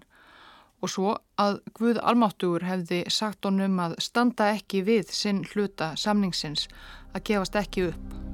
Og 0.82 0.90
svo 0.90 1.14
að 1.38 1.60
Guð 1.78 2.02
Almáttugur 2.02 2.66
hefði 2.66 3.04
sagt 3.12 3.46
honum 3.46 3.78
að 3.84 4.00
standa 4.02 4.50
ekki 4.56 4.82
við 4.88 5.14
sinn 5.14 5.44
hluta 5.52 5.92
samningsins, 5.94 6.66
að 7.14 7.26
gefast 7.30 7.60
ekki 7.60 7.90
upp. 7.92 8.31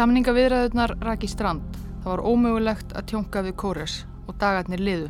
Samningaviðræðunar 0.00 0.94
rak 1.04 1.26
í 1.26 1.28
strand. 1.28 1.74
Það 2.00 2.06
var 2.06 2.20
ómögulegt 2.24 2.92
að 2.96 3.10
tjónka 3.10 3.42
við 3.44 3.52
kóres 3.60 3.94
og 4.24 4.36
dagarnir 4.40 4.80
liðu. 4.80 5.08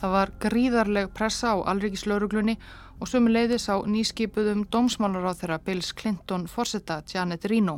Það 0.00 0.14
var 0.16 0.30
gríðarleg 0.42 1.10
pressa 1.14 1.52
á 1.54 1.62
alrikislauruglunni 1.70 2.56
og 2.98 3.06
sömu 3.06 3.30
leiðis 3.30 3.68
á 3.70 3.78
nýskipuðum 3.86 4.64
dómsmálar 4.74 5.28
á 5.30 5.38
þeirra 5.38 5.58
Bills 5.62 5.92
Clinton 5.94 6.48
forsetta 6.50 6.96
Janet 7.06 7.46
Reno. 7.46 7.76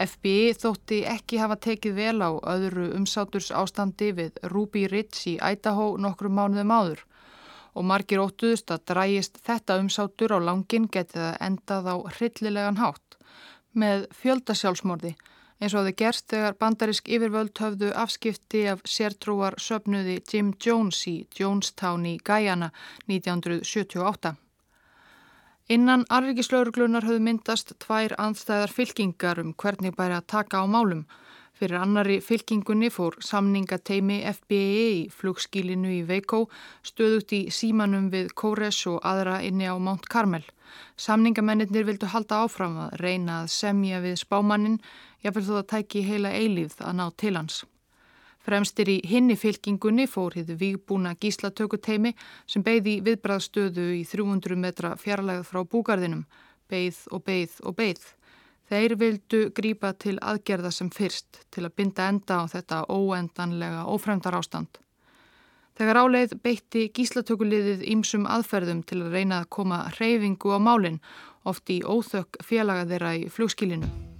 FBI 0.00 0.54
þótti 0.56 1.02
ekki 1.10 1.40
hafa 1.42 1.58
tekið 1.66 2.00
vel 2.00 2.24
á 2.24 2.32
öðru 2.54 2.86
umsáturs 2.96 3.50
ástandi 3.52 4.08
við 4.16 4.38
Ruby 4.54 4.86
Ridge 4.88 5.34
í 5.34 5.36
Idaho 5.36 5.98
nokkru 6.00 6.32
mánuðum 6.32 6.72
áður 6.72 7.02
og 7.76 7.84
margir 7.90 8.24
óttuðust 8.24 8.72
að 8.72 8.86
drægist 8.94 9.36
þetta 9.44 9.76
umsátur 9.84 10.32
á 10.32 10.38
langin 10.48 10.88
getið 10.88 11.26
að 11.26 11.36
endað 11.50 11.92
á 11.92 11.96
hryllilegan 12.16 12.80
hátt 12.80 13.20
með 13.76 14.08
fjöldasjálfsmorði 14.16 15.12
eins 15.62 15.74
og 15.78 15.86
það 15.86 15.98
gerst 16.00 16.26
þegar 16.32 16.56
bandarisk 16.58 17.08
yfirvöld 17.08 17.60
höfðu 17.62 17.92
afskipti 18.02 18.64
af 18.72 18.82
sértrúar 18.88 19.54
söpnuði 19.62 20.16
Jim 20.26 20.50
Jones 20.58 21.04
í 21.06 21.20
Jonestown 21.38 22.06
í 22.10 22.16
Guyana 22.26 22.72
1978. 23.06 24.34
Innan 25.70 26.02
arrikislauruglunar 26.10 27.06
höfðu 27.06 27.22
myndast 27.28 27.76
tvær 27.84 28.16
anstæðar 28.18 28.74
fylkingar 28.74 29.38
um 29.40 29.52
hvernig 29.54 29.94
bæri 29.94 30.18
að 30.18 30.26
taka 30.34 30.60
á 30.60 30.66
málum. 30.66 31.04
Fyrir 31.54 31.78
annari 31.78 32.16
fylkingunni 32.24 32.88
fór 32.90 33.14
samningateimi 33.22 34.18
FBI 34.26 34.88
í 34.96 35.04
flugskílinu 35.14 35.92
í 35.94 36.00
Veiko 36.08 36.48
stöðugt 36.82 37.36
í 37.38 37.40
símanum 37.54 38.10
við 38.10 38.34
Kóres 38.34 38.80
og 38.90 38.98
aðra 39.06 39.38
inni 39.46 39.70
á 39.70 39.78
Mount 39.78 40.10
Carmel. 40.10 40.42
Samningamennir 40.96 41.86
vildu 41.86 42.08
halda 42.10 42.42
áfram 42.42 42.78
að 42.88 42.98
reyna 43.04 43.42
að 43.42 43.52
semja 43.54 44.00
við 44.02 44.18
spámannin, 44.24 44.80
jáfnvel 45.22 45.44
þó 45.48 45.54
að 45.60 45.68
tæki 45.74 46.02
heila 46.06 46.32
eilíð 46.34 46.80
að 46.82 46.98
ná 46.98 47.06
til 47.16 47.36
hans. 47.38 47.62
Fremstir 48.42 48.88
í 48.90 48.96
hinni 49.06 49.36
fylkingunni 49.38 50.08
fór 50.10 50.34
hitt 50.34 50.50
vígbúna 50.58 51.14
gíslatökuteimi 51.14 52.10
sem 52.50 52.64
beigði 52.66 52.96
viðbræðstöðu 53.06 53.84
í 54.00 54.02
300 54.08 54.58
metra 54.58 54.96
fjarlægð 54.98 55.46
frá 55.46 55.62
búgarðinum, 55.62 56.24
beigð 56.70 57.04
og 57.14 57.22
beigð 57.28 57.60
og 57.62 57.78
beigð. 57.78 58.04
Þeir 58.72 58.96
vildu 58.98 59.42
grípa 59.54 59.92
til 59.94 60.16
aðgerða 60.18 60.72
sem 60.74 60.90
fyrst 60.90 61.42
til 61.54 61.66
að 61.68 61.74
binda 61.76 62.08
enda 62.10 62.42
á 62.42 62.44
þetta 62.50 62.84
óendanlega 62.90 63.84
ófremdar 63.86 64.38
ástand. 64.38 64.80
Þegar 65.78 66.02
áleið 66.02 66.36
beitti 66.44 66.88
gíslatökuliðið 66.96 67.84
ímsum 67.94 68.26
aðferðum 68.28 68.82
til 68.84 69.04
að 69.04 69.18
reyna 69.18 69.42
að 69.42 69.50
koma 69.56 69.84
reyfingu 69.98 70.52
á 70.52 70.58
málinn, 70.58 71.02
oft 71.48 71.70
í 71.70 71.80
óþökk 71.82 72.42
félaga 72.44 72.88
þeirra 72.90 73.14
í 73.22 73.28
flugskilinu. 73.32 74.11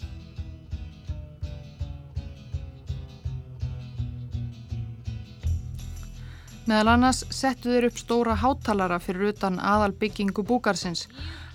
Meðal 6.66 6.92
annars 6.94 7.24
settu 7.34 7.72
þeir 7.72 7.88
upp 7.90 7.96
stóra 7.98 8.34
hátalara 8.38 9.00
fyrir 9.02 9.32
utan 9.32 9.58
aðal 9.58 9.92
byggingu 9.98 10.44
búkarsins 10.46 11.08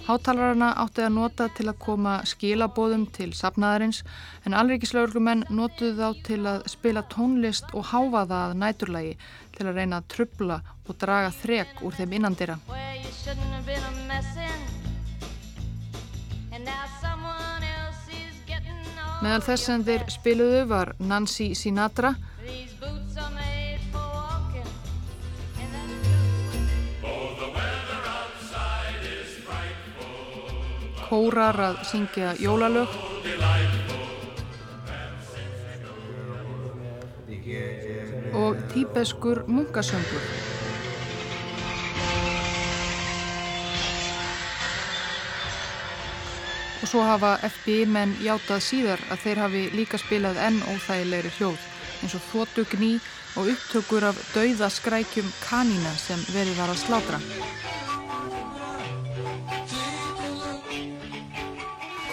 Hátalarana 0.07 0.69
átti 0.79 1.03
að 1.03 1.15
nota 1.17 1.45
til 1.51 1.65
að 1.67 1.81
koma 1.83 2.11
skilabóðum 2.23 3.01
til 3.11 3.33
sapnaðarins 3.35 4.05
en 4.47 4.53
alrikiðslaugumenn 4.55 5.43
notuðu 5.51 5.97
þá 5.97 6.21
til 6.23 6.37
að 6.47 6.61
spila 6.71 7.03
tónlist 7.11 7.73
og 7.75 7.89
háfa 7.89 8.21
það 8.29 8.43
að 8.45 8.53
næturlægi 8.61 9.11
til 9.57 9.65
að 9.67 9.81
reyna 9.81 9.99
að 9.99 10.07
trubla 10.13 10.57
og 10.87 10.95
draga 11.01 11.33
þrek 11.41 11.83
úr 11.83 11.97
þeim 11.99 12.15
innandira. 12.21 12.55
Meðal 19.17 19.43
þess 19.43 19.67
sem 19.67 19.83
þeir 19.83 20.07
spiluðu 20.15 20.63
var 20.71 20.95
Nancy 21.03 21.51
Sinatra 21.51 22.15
kórar 31.07 31.57
að 31.69 31.79
syngja 31.87 32.33
jólalög 32.41 32.91
og 38.37 38.55
tíbeskur 38.73 39.43
munkasöngur. 39.47 40.23
Og 46.81 46.87
svo 46.87 47.01
hafa 47.01 47.37
FBI 47.49 47.87
menn 47.89 48.13
játað 48.23 48.61
síðar 48.63 49.01
að 49.11 49.23
þeir 49.23 49.41
hafi 49.43 49.63
líka 49.73 49.99
spilað 49.99 50.37
enn 50.49 50.61
óþægilegri 50.75 51.33
hljóð 51.39 51.65
eins 52.03 52.15
og 52.15 52.27
þóttugni 52.29 52.93
og 53.37 53.49
upptökur 53.53 54.05
af 54.11 54.21
dauðaskrækjum 54.35 55.33
kanína 55.41 55.97
sem 55.97 56.21
verið 56.33 56.61
var 56.61 56.73
að 56.73 56.81
slátra. 56.85 57.21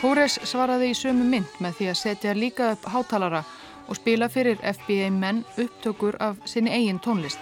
Kóres 0.04 0.34
svaraði 0.44 0.90
í 0.92 0.96
sömu 0.98 1.24
mynd 1.24 1.52
með 1.64 1.78
því 1.78 1.86
að 1.88 1.96
setja 1.96 2.32
líka 2.36 2.66
upp 2.74 2.82
hátalara 2.92 3.38
og 3.88 3.96
spila 3.96 4.26
fyrir 4.28 4.58
FBI 4.60 5.06
menn 5.14 5.38
upptökur 5.56 6.18
af 6.20 6.42
sinni 6.44 6.74
eigin 6.76 6.98
tónlist. 7.00 7.40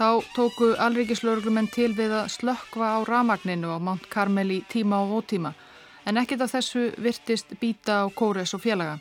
Þá 0.00 0.24
tóku 0.32 0.72
alríkislaurglumenn 0.80 1.68
til 1.76 1.92
við 1.92 2.16
að 2.22 2.32
slökkva 2.38 2.96
á 2.96 2.98
ramagninu 3.04 3.76
á 3.76 3.78
Mount 3.84 4.08
Carmel 4.08 4.48
í 4.48 4.62
tíma 4.72 5.04
og 5.04 5.18
ótíma 5.20 5.52
en 6.08 6.24
ekkit 6.24 6.40
af 6.40 6.56
þessu 6.56 6.88
virtist 6.96 7.52
býta 7.60 8.00
á 8.00 8.08
Kóres 8.08 8.56
og 8.56 8.64
félaga. 8.64 8.96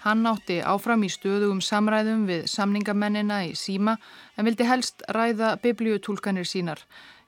Hann 0.00 0.24
átti 0.24 0.62
áfram 0.64 1.02
í 1.04 1.10
stöðugum 1.12 1.58
samræðum 1.60 2.22
við 2.28 2.46
samningamennina 2.48 3.42
í 3.50 3.54
síma 3.58 3.98
en 4.36 4.46
vildi 4.48 4.64
helst 4.64 5.02
ræða 5.12 5.58
bibliutúlkanir 5.60 6.48
sínar, 6.48 6.80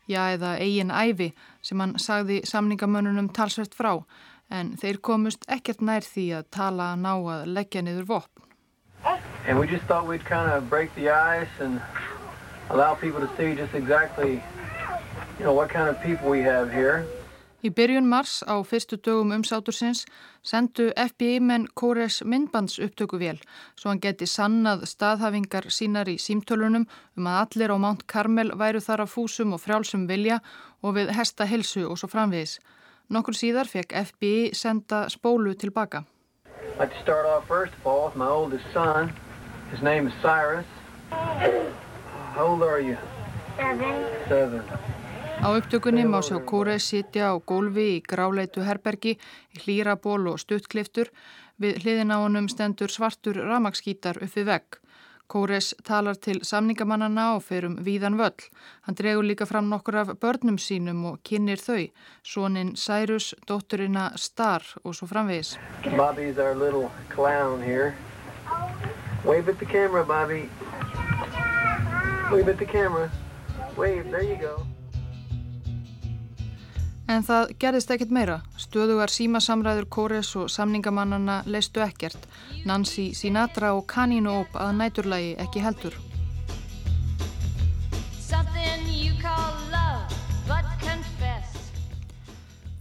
já 0.09 0.33
eða 0.33 0.55
eigin 0.57 0.89
æfi 0.89 1.33
sem 1.61 1.81
hann 1.85 1.99
sagði 2.01 2.41
samningamönnunum 2.49 3.29
talsvert 3.37 3.77
frá 3.77 3.99
en 4.49 4.73
þeir 4.81 5.03
komust 5.05 5.45
ekkert 5.53 5.85
nær 5.85 6.01
því 6.07 6.27
að 6.39 6.49
tala 6.57 6.95
ná 6.97 7.13
að 7.13 7.47
leggja 7.53 7.85
niður 7.85 8.09
vopn. 8.09 8.49
And 9.47 9.59
we 9.59 9.67
just 9.67 9.85
thought 9.85 10.07
we'd 10.07 10.25
kind 10.25 10.51
of 10.51 10.71
break 10.71 10.95
the 10.95 11.11
ice 11.11 11.51
and 11.61 11.81
allow 12.71 12.95
people 12.95 13.21
to 13.21 13.29
see 13.37 13.55
just 13.55 13.75
exactly 13.75 14.41
you 15.39 15.45
know 15.45 15.53
what 15.53 15.69
kind 15.69 15.89
of 15.89 16.01
people 16.01 16.31
we 16.31 16.41
have 16.41 16.73
here. 16.73 17.05
Í 17.63 17.71
byrjun 17.71 18.09
mars 18.11 18.41
á 18.43 18.59
fyrstu 18.67 18.97
dögum 18.99 19.31
umsátursins 19.37 20.01
sendu 20.43 20.89
FBI-menn 20.99 21.69
Kóres 21.79 22.19
myndbands 22.27 22.81
upptökuvél 22.83 23.39
svo 23.79 23.93
hann 23.93 24.01
geti 24.03 24.27
sannað 24.27 24.83
staðhafingar 24.91 25.69
sínar 25.71 26.11
í 26.11 26.17
símtölunum 26.19 26.89
um 27.17 27.29
að 27.31 27.39
allir 27.45 27.75
á 27.75 27.77
Mount 27.85 28.03
Carmel 28.11 28.51
væru 28.59 28.83
þar 28.83 29.05
af 29.05 29.15
fúsum 29.15 29.55
og 29.55 29.63
frjálsum 29.63 30.09
vilja 30.11 30.41
og 30.83 30.97
við 30.99 31.13
hesta 31.15 31.47
hilsu 31.47 31.85
og 31.87 32.01
svo 32.01 32.11
framviðis. 32.11 32.59
Nokkur 33.15 33.39
síðar 33.39 33.71
fekk 33.71 33.95
FBI 34.11 34.51
senda 34.59 35.07
spólu 35.09 35.55
tilbaka. 35.55 36.03
I'd 36.73 36.79
like 36.79 36.95
to 36.95 37.03
start 37.03 37.27
off 37.27 37.47
first 37.47 37.75
of 37.79 37.87
all 37.87 38.07
with 38.07 38.17
my 38.17 38.27
oldest 38.27 38.65
son. 38.73 39.13
His 39.71 39.83
name 39.83 40.09
is 40.09 40.15
Cyrus. 40.21 40.67
How 41.11 42.47
old 42.47 42.63
are 42.63 42.81
you? 42.81 42.97
Seven. 43.57 44.07
Seven. 44.29 45.02
Á 45.43 45.51
upptökunni 45.59 46.05
má 46.07 46.23
sjá 46.23 46.39
Kóres 46.47 46.87
sitja 46.87 47.35
á 47.35 47.43
gólfi 47.43 47.99
í 47.99 48.03
gráleitu 48.07 48.63
herbergi, 48.63 49.19
í 49.51 49.57
hlýraból 49.59 50.31
og 50.31 50.39
stuttkliftur. 50.39 51.11
Við 51.59 51.83
hliðin 51.83 52.15
á 52.15 52.23
honum 52.23 52.47
stendur 52.47 52.95
svartur 52.95 53.41
ramagsskítar 53.43 54.23
uppi 54.23 54.45
vegg. 54.47 54.79
Kóres 55.27 55.73
talar 55.83 56.15
til 56.15 56.45
samningamannana 56.47 57.35
og 57.35 57.43
ferum 57.43 57.75
víðan 57.83 58.21
völl. 58.21 58.47
Hann 58.87 58.95
dregur 58.95 59.27
líka 59.27 59.47
fram 59.51 59.67
nokkur 59.67 59.97
af 59.97 60.15
börnum 60.23 60.59
sínum 60.63 61.05
og 61.11 61.19
kynir 61.27 61.59
þau. 61.59 61.91
Sónin 62.23 62.77
Cyrus, 62.77 63.35
dótturina 63.43 64.13
Star 64.17 64.63
og 64.85 64.95
svo 64.95 65.09
framvegis. 65.11 65.59
Bobby's 65.99 66.39
our 66.39 66.55
little 66.55 66.89
clown 67.11 67.63
here. 67.63 67.97
Wave 69.25 69.49
at 69.49 69.59
the 69.59 69.67
camera, 69.67 70.05
Bobby. 70.05 70.49
Wave 72.31 72.49
at 72.49 72.59
the 72.59 72.67
camera. 72.67 73.11
Wave, 73.77 74.11
there 74.11 74.23
you 74.23 74.37
go. 74.37 74.72
En 77.11 77.25
það 77.27 77.51
gerðist 77.61 77.91
ekkert 77.91 78.13
meira. 78.15 78.39
Stöðugar 78.61 79.11
símasamræður 79.11 79.89
Kóres 79.91 80.31
og 80.39 80.51
samningamannana 80.53 81.43
leistu 81.47 81.83
ekkert. 81.83 82.29
Nancy 82.65 83.11
Sinatra 83.15 83.73
og 83.75 83.87
Kaninu 83.91 84.43
Óp 84.43 84.55
að 84.55 84.77
næturlægi 84.79 85.35
ekki 85.43 85.65
heldur. 85.65 85.99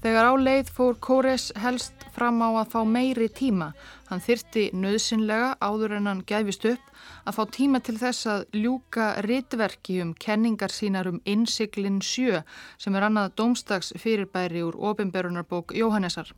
Þegar 0.02 0.32
á 0.32 0.34
leið 0.34 0.70
fór 0.74 0.96
Kóres 0.98 1.52
helst 1.62 2.08
fram 2.16 2.42
á 2.42 2.50
að 2.64 2.72
fá 2.74 2.80
meiri 2.86 3.28
tíma. 3.30 3.72
Hann 4.10 4.24
þyrti 4.24 4.72
nöðsynlega 4.74 5.56
áður 5.62 6.00
en 6.00 6.10
hann 6.10 6.24
gæfist 6.26 6.66
upp 6.66 6.91
að 7.26 7.36
fá 7.38 7.44
tíma 7.58 7.82
til 7.86 7.98
þess 8.02 8.28
að 8.34 8.46
ljúka 8.58 9.08
ritverki 9.26 10.00
um 10.04 10.14
kenningar 10.14 10.74
sínar 10.74 11.10
um 11.12 11.22
innsiklinn 11.26 12.02
sjö 12.02 12.44
sem 12.78 12.96
er 12.96 13.08
annað 13.08 13.36
domstags 13.42 13.94
fyrirbæri 13.98 14.64
úr 14.68 14.78
ofinberunarbók 14.92 15.76
Jóhannesar. 15.78 16.34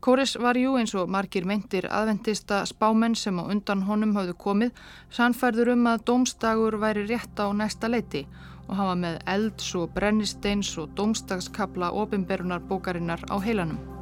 Kóres 0.00 0.36
var 0.38 0.54
jú 0.54 0.76
eins 0.78 0.94
og 0.94 1.10
margir 1.10 1.46
meintir 1.50 1.88
aðventista 1.90 2.60
spámenn 2.70 3.16
sem 3.18 3.38
á 3.42 3.42
undan 3.42 3.82
honum 3.88 4.14
hafðu 4.14 4.36
komið 4.44 4.84
sannfærður 5.10 5.72
um 5.74 5.90
að 5.90 6.04
domstagur 6.12 6.78
væri 6.78 7.06
rétt 7.10 7.42
á 7.42 7.50
næsta 7.50 7.90
leiti 7.90 8.26
og 8.68 8.76
hafa 8.78 8.94
með 8.94 9.20
elds 9.34 9.74
og 9.74 9.90
brennisteins 9.98 10.74
og 10.78 10.94
domstagskabla 10.94 11.90
ofinberunar 11.90 12.62
bókarinnar 12.70 13.26
á 13.26 13.36
heilanum. 13.42 13.97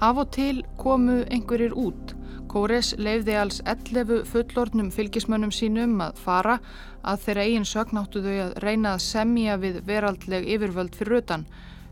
Af 0.00 0.18
og 0.20 0.30
til 0.30 0.58
komu 0.76 1.22
einhverjir 1.32 1.72
út. 1.72 2.12
Kóres 2.52 2.90
leifði 3.00 3.32
alls 3.40 3.62
11 3.64 4.26
fullornum 4.28 4.90
fylgismönnum 4.92 5.52
sínum 5.52 5.94
að 6.04 6.18
fara 6.20 6.58
að 7.00 7.22
þeirra 7.22 7.44
eigin 7.46 7.64
sögnáttu 7.64 8.20
þau 8.20 8.34
að 8.42 8.52
reyna 8.60 8.92
að 8.92 9.06
semja 9.06 9.56
við 9.56 9.78
veraldleg 9.86 10.44
yfirvöld 10.52 10.98
fyrir 10.98 11.22
utan 11.22 11.46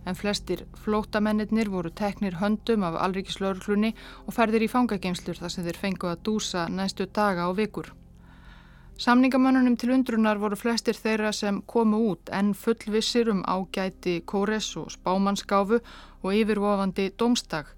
en 0.05 0.19
flestir 0.19 0.67
flótamennir 0.85 1.71
voru 1.73 1.91
teknir 1.91 2.37
höndum 2.43 2.85
af 2.85 2.99
alríkislauruglunni 3.07 3.95
og 4.27 4.37
ferðir 4.37 4.67
í 4.67 4.69
fangageimslur 4.69 5.41
þar 5.41 5.55
sem 5.55 5.65
þeir 5.65 5.79
fengu 5.81 6.11
að 6.11 6.25
dúsa 6.29 6.67
næstu 6.69 7.07
daga 7.07 7.49
og 7.49 7.57
vikur. 7.57 7.89
Samningamönnunum 9.01 9.79
til 9.81 9.95
undrunar 9.97 10.39
voru 10.39 10.57
flestir 10.61 10.95
þeirra 10.95 11.33
sem 11.33 11.63
komu 11.67 12.03
út 12.13 12.29
en 12.31 12.53
fullvissir 12.55 13.33
um 13.33 13.41
ágæti 13.43 14.21
kóres 14.29 14.69
og 14.77 14.93
spámannskáfu 14.93 15.81
og 16.23 16.31
yfirvofandi 16.35 17.09
domstag. 17.19 17.73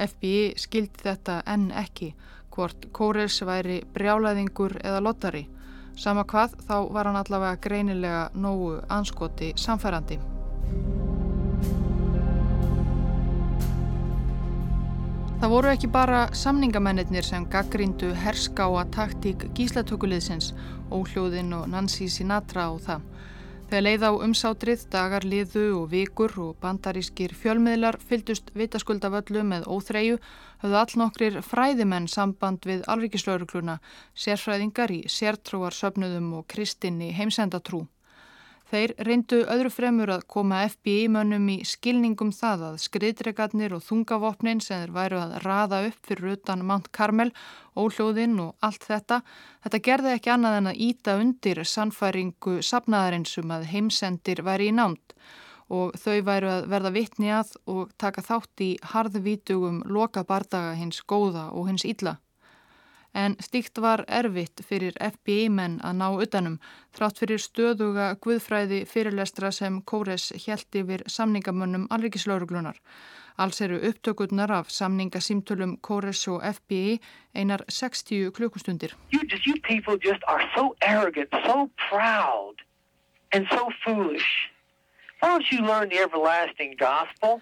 FBI 0.00 0.54
skildi 0.56 1.04
þetta 1.04 1.40
enn 1.46 1.70
ekki, 1.76 2.14
hvort 2.54 2.88
kóres 2.96 3.40
væri 3.46 3.80
brjálaðingur 3.94 4.78
eða 4.82 5.02
lottari. 5.04 5.46
Sama 5.96 6.24
hvað 6.24 6.56
þá 6.66 6.76
var 6.94 7.10
hann 7.10 7.20
allavega 7.20 7.60
greinilega 7.60 8.22
nógu 8.34 8.78
anskoti 8.88 9.52
samfærandi. 9.60 10.20
Það 15.40 15.52
voru 15.54 15.70
ekki 15.72 15.88
bara 15.88 16.26
samningamennir 16.36 17.24
sem 17.24 17.46
gaggríndu 17.48 18.10
herskáa 18.12 18.82
taktík 18.92 19.46
gíslatökuliðsins, 19.56 20.50
Óhljóðinn 20.92 21.54
og 21.56 21.68
Nancy 21.72 22.10
Sinatra 22.12 22.66
og 22.74 22.82
það. 22.84 23.06
Þegar 23.70 23.84
leið 23.86 24.02
á 24.02 24.10
umsátrið, 24.26 24.80
dagar 24.90 25.22
liðu 25.22 25.60
og 25.78 25.84
vikur 25.92 26.32
og 26.42 26.56
bandarískir 26.58 27.30
fjölmiðlar 27.38 28.00
fyldust 28.02 28.48
vitaskuldavöllu 28.58 29.44
með 29.46 29.68
óþreyju 29.70 30.16
höfðu 30.64 30.78
allnokkrir 30.80 31.38
fræðimenn 31.46 32.08
samband 32.10 32.66
við 32.66 32.82
alrikislaurugluna, 32.90 33.78
sérfræðingar 34.18 34.90
í 34.90 35.04
sértrúar 35.06 35.78
söpnuðum 35.78 36.32
og 36.40 36.48
kristinni 36.50 37.12
heimsendatrú. 37.14 37.84
Þeir 38.70 38.92
reyndu 39.02 39.40
öðru 39.50 39.70
fremur 39.74 40.10
að 40.14 40.28
koma 40.30 40.60
FBI 40.70 41.08
mönnum 41.10 41.48
í 41.50 41.56
skilningum 41.66 42.28
það 42.30 42.60
að 42.68 42.76
skriðdregarnir 42.84 43.72
og 43.74 43.82
þungavopnin 43.82 44.62
sem 44.62 44.84
þeir 44.84 44.92
væru 44.94 45.18
að 45.18 45.32
raða 45.42 45.80
upp 45.88 46.06
fyrir 46.06 46.36
utan 46.36 46.62
Mount 46.68 46.86
Carmel, 46.94 47.32
óhljóðinn 47.74 48.38
og 48.44 48.52
allt 48.62 48.86
þetta, 48.86 49.18
þetta 49.66 49.82
gerði 49.88 50.14
ekki 50.14 50.34
annað 50.36 50.60
en 50.60 50.70
að 50.70 50.82
íta 50.86 51.18
undir 51.18 51.64
sannfæringu 51.66 52.60
sapnaðarinsum 52.70 53.50
að 53.58 53.66
heimsendir 53.72 54.44
væri 54.46 54.70
í 54.70 54.76
námt 54.78 55.18
og 55.70 55.98
þau 55.98 56.22
væru 56.30 56.54
að 56.54 56.70
verða 56.70 56.94
vitni 56.94 57.34
að 57.34 57.56
og 57.70 57.90
taka 57.98 58.22
þátt 58.22 58.62
í 58.62 58.72
harðvítugum 58.92 59.82
loka 59.90 60.22
bardaga 60.26 60.78
hins 60.78 61.02
góða 61.02 61.48
og 61.50 61.72
hins 61.72 61.86
illa 61.86 62.20
en 63.14 63.36
stíkt 63.42 63.78
var 63.78 64.04
erfitt 64.08 64.62
fyrir 64.66 64.94
FBI-menn 65.00 65.80
að 65.84 65.96
ná 66.00 66.08
utanum 66.24 66.58
þrátt 66.96 67.18
fyrir 67.22 67.42
stöðuga 67.42 68.12
guðfræði 68.22 68.84
fyrirlestra 68.86 69.50
sem 69.52 69.80
Kóres 69.82 70.30
helt 70.46 70.80
yfir 70.82 71.02
samningamönnum 71.06 71.88
alrikiðslauruglunar. 71.90 72.78
Alls 73.40 73.60
eru 73.60 73.78
upptökurnar 73.88 74.50
af 74.52 74.70
samningasímtölum 74.70 75.78
Kóres 75.80 76.26
og 76.28 76.42
FBI 76.44 77.00
einar 77.34 77.64
60 77.68 78.30
klukkustundir. 78.36 78.94
You, 79.12 79.20
you 79.46 79.54
people 79.62 79.96
just 79.96 80.22
are 80.26 80.44
so 80.54 80.74
arrogant, 80.82 81.30
so 81.46 81.70
proud 81.88 82.62
and 83.32 83.46
so 83.50 83.70
foolish. 83.84 84.50
Why 85.20 85.28
don't 85.28 85.50
you 85.52 85.60
learn 85.64 85.88
the 85.88 85.98
everlasting 85.98 86.76
gospel? 86.78 87.40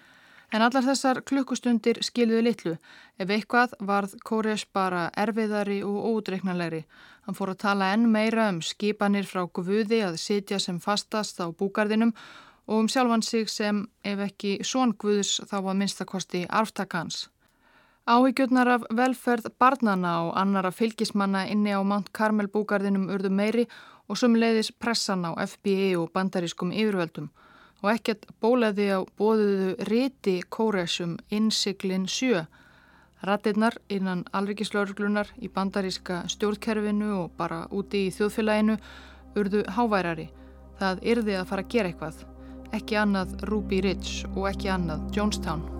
En 0.49 0.63
allar 0.65 0.81
þessar 0.81 1.19
klukkustundir 1.29 1.99
skiluðu 2.01 2.41
litlu. 2.41 2.71
Ef 3.21 3.29
eitthvað 3.29 3.75
varð 3.85 4.15
Kóres 4.25 4.63
bara 4.73 5.09
erfiðari 5.13 5.83
og 5.85 6.07
ódreiknalegri. 6.09 6.85
Hann 7.27 7.37
fór 7.37 7.51
að 7.53 7.59
tala 7.63 7.91
enn 7.93 8.07
meira 8.09 8.47
um 8.49 8.57
skipanir 8.65 9.27
frá 9.29 9.43
Guði 9.45 9.99
að 10.07 10.17
sitja 10.17 10.57
sem 10.59 10.79
fastast 10.81 11.37
á 11.37 11.45
búgarðinum 11.53 12.15
og 12.65 12.79
um 12.81 12.89
sjálfan 12.89 13.21
sig 13.25 13.49
sem, 13.49 13.83
ef 14.03 14.23
ekki 14.25 14.55
svon 14.65 14.95
Guðs, 14.97 15.35
þá 15.45 15.59
var 15.67 15.77
minnstakosti 15.77 16.47
arftakans. 16.49 17.27
Áhyggjurnar 18.09 18.71
af 18.73 18.87
velferð 18.89 19.51
barnana 19.61 20.15
og 20.25 20.31
annara 20.37 20.71
fylgismanna 20.73 21.43
inni 21.45 21.75
á 21.77 21.81
Mount 21.85 22.09
Carmel 22.09 22.49
búgarðinum 22.49 23.05
urðu 23.13 23.29
meiri 23.29 23.67
og 24.09 24.17
sumleiðis 24.17 24.71
pressan 24.73 25.29
á 25.29 25.37
FBI 25.45 25.93
og 26.01 26.09
bandarískum 26.13 26.73
yfirvöldum 26.73 27.29
og 27.81 27.91
ekkert 27.93 28.27
bólaði 28.43 28.89
á 28.91 28.99
bóðuðu 29.19 29.75
riti 29.89 30.39
kóresum 30.51 31.17
innsiklin 31.31 32.07
sjö. 32.07 32.45
Ratirnar 33.23 33.75
innan 33.91 34.23
alrikislaurglunar 34.31 35.31
í 35.43 35.49
bandaríska 35.51 36.21
stjórnkerfinu 36.31 37.11
og 37.23 37.33
bara 37.39 37.65
úti 37.71 38.05
í 38.07 38.13
þjóðfélaginu 38.15 38.77
urðu 39.39 39.65
háværari. 39.75 40.29
Það 40.79 41.03
yrði 41.15 41.35
að 41.39 41.49
fara 41.51 41.65
að 41.65 41.73
gera 41.75 41.91
eitthvað. 41.91 42.23
Ekki 42.79 43.01
annað 43.01 43.35
Ruby 43.49 43.81
Ridge 43.83 44.31
og 44.35 44.47
ekki 44.53 44.71
annað 44.71 45.09
Jonestown. 45.15 45.78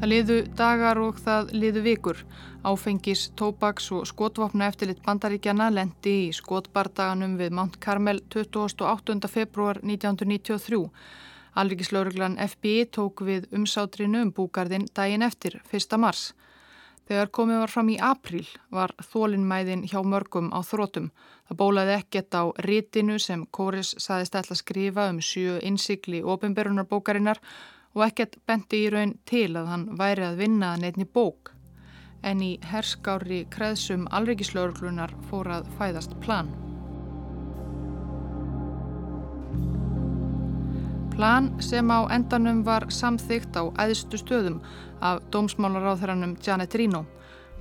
Það 0.00 0.08
liðu 0.08 0.36
dagar 0.56 0.96
og 0.96 1.18
það 1.20 1.50
liðu 1.52 1.80
vikur. 1.84 2.20
Áfengis, 2.64 3.26
tóbaks 3.36 3.90
og 3.92 4.06
skotvopna 4.08 4.70
eftirlit 4.70 5.02
bandaríkjana 5.04 5.66
lendi 5.76 6.14
í 6.22 6.30
skotbardaganum 6.32 7.34
við 7.36 7.50
Mount 7.52 7.74
Carmel 7.84 8.22
28. 8.32 9.28
februar 9.28 9.82
1993. 9.84 10.78
Alrikislauruglan 11.60 12.38
FBI 12.40 12.86
tók 12.96 13.20
við 13.28 13.50
umsátrinu 13.52 14.22
um 14.24 14.30
búgarðin 14.32 14.86
daginn 14.96 15.26
eftir, 15.26 15.58
1. 15.68 15.98
mars. 16.00 16.30
Þegar 17.04 17.28
komið 17.36 17.60
var 17.60 17.74
fram 17.74 17.90
í 17.92 17.98
april 18.00 18.46
var 18.72 18.94
þólinnmæðin 19.04 19.82
hjá 19.90 19.98
mörgum 20.00 20.48
á 20.56 20.64
þrótum. 20.64 21.10
Það 21.50 21.60
bólaði 21.60 21.92
ekkert 21.98 22.38
á 22.40 22.48
rítinu 22.64 23.18
sem 23.20 23.44
Kóris 23.52 23.92
saðist 24.00 24.38
ætla 24.38 24.56
að 24.56 24.62
skrifa 24.62 25.10
um 25.12 25.20
sjö 25.20 25.58
innsikli 25.60 26.22
ofinberunarbókarinnar 26.24 27.42
og 27.42 27.79
ekkert 27.98 28.38
bendi 28.46 28.84
í 28.86 28.90
raun 28.92 29.16
til 29.26 29.56
að 29.58 29.70
hann 29.72 29.86
væri 29.98 30.26
að 30.28 30.38
vinna 30.44 30.76
nefni 30.78 31.04
bók 31.04 31.54
en 32.22 32.42
í 32.44 32.50
herskári 32.70 33.44
kreðsum 33.50 34.06
alrikislaurglunar 34.14 35.12
fór 35.30 35.48
að 35.58 35.70
fæðast 35.78 36.16
plan. 36.24 36.50
Plan 41.14 41.50
sem 41.60 41.90
á 41.92 42.08
endanum 42.12 42.62
var 42.64 42.86
samþygt 42.92 43.56
á 43.56 43.68
æðstu 43.82 44.20
stöðum 44.20 44.60
af 45.04 45.20
dómsmálaráþaranum 45.32 46.36
Janet 46.44 46.76
Rino. 46.78 47.04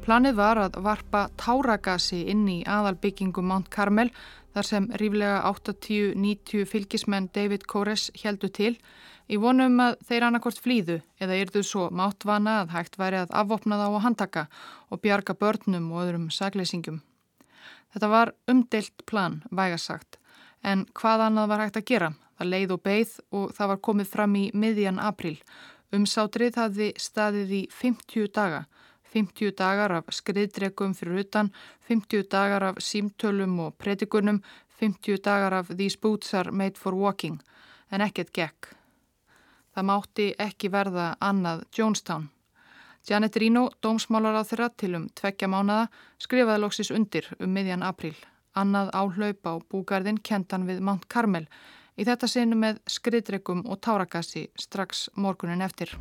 Planið 0.04 0.38
var 0.38 0.62
að 0.62 0.78
varpa 0.84 1.26
táragasi 1.40 2.22
inn 2.32 2.46
í 2.48 2.62
aðalbyggingu 2.64 3.44
Mount 3.44 3.68
Carmel 3.74 4.12
þar 4.54 4.68
sem 4.70 4.88
ríflega 5.02 5.42
80-90 5.50 6.70
fylgismenn 6.70 7.30
David 7.36 7.68
Kores 7.68 8.10
heldu 8.24 8.48
til 8.48 8.78
Í 9.30 9.38
vonum 9.38 9.76
að 9.84 10.00
þeir 10.10 10.24
annarkort 10.26 10.58
flýðu 10.58 10.96
eða 11.22 11.36
yrðu 11.38 11.62
svo 11.62 11.90
máttvana 11.94 12.64
að 12.64 12.72
hægt 12.74 12.96
væri 12.98 13.20
að 13.22 13.34
afvopna 13.38 13.78
þá 13.78 13.86
og 13.88 14.02
handtaka 14.02 14.46
og 14.90 15.02
bjarga 15.04 15.36
börnum 15.38 15.92
og 15.94 16.02
öðrum 16.02 16.32
sagleysingum. 16.34 17.04
Þetta 17.94 18.10
var 18.10 18.32
umdelt 18.50 19.06
plan, 19.06 19.44
vægasagt, 19.54 20.18
en 20.66 20.88
hvað 20.98 21.28
annað 21.28 21.52
var 21.52 21.62
hægt 21.62 21.78
að 21.78 21.86
gera? 21.92 22.10
Það 22.40 22.50
leið 22.54 22.74
og 22.74 22.82
beigð 22.88 23.14
og 23.36 23.54
það 23.54 23.70
var 23.72 23.84
komið 23.86 24.10
fram 24.16 24.36
í 24.40 24.44
miðjan 24.56 25.04
april. 25.12 25.36
Umsátrið 25.94 26.58
hafði 26.64 26.90
staðið 26.98 27.56
í 27.60 27.62
50 27.74 28.34
daga. 28.34 28.64
50 29.14 29.54
dagar 29.58 29.94
af 30.00 30.10
skriðdregum 30.14 30.94
fyrir 30.98 31.24
utan, 31.24 31.54
50 31.90 32.26
dagar 32.30 32.66
af 32.72 32.82
símtölum 32.82 33.58
og 33.66 33.78
predikunum, 33.78 34.42
50 34.82 35.22
dagar 35.26 35.54
af 35.62 35.70
These 35.74 36.02
Boots 36.02 36.34
are 36.34 36.52
made 36.52 36.78
for 36.78 36.98
walking, 36.98 37.42
en 37.92 38.06
ekkert 38.06 38.34
gekk. 38.34 38.79
Það 39.76 39.88
mátti 39.92 40.28
ekki 40.40 40.70
verða 40.74 41.14
annað 41.22 41.64
Jonestown. 41.78 42.30
Janet 43.10 43.38
Rino, 43.38 43.70
dómsmálar 43.82 44.36
á 44.38 44.44
þeirra 44.44 44.70
til 44.78 44.96
um 44.98 45.08
tveggja 45.16 45.48
mánada, 45.50 45.88
skrifaði 46.20 46.62
loksis 46.62 46.92
undir 46.92 47.30
um 47.40 47.54
miðjan 47.54 47.86
april. 47.86 48.16
Annað 48.58 48.92
áhlaup 48.94 49.48
á 49.48 49.54
búgarðin 49.72 50.20
kentan 50.20 50.68
við 50.68 50.82
Mount 50.84 51.08
Carmel. 51.08 51.46
Í 52.00 52.06
þetta 52.08 52.28
sinu 52.28 52.58
með 52.60 52.82
skriðdregum 52.90 53.64
og 53.68 53.80
táragassi 53.84 54.48
strax 54.60 55.08
morgunin 55.16 55.62
eftir. 55.62 55.96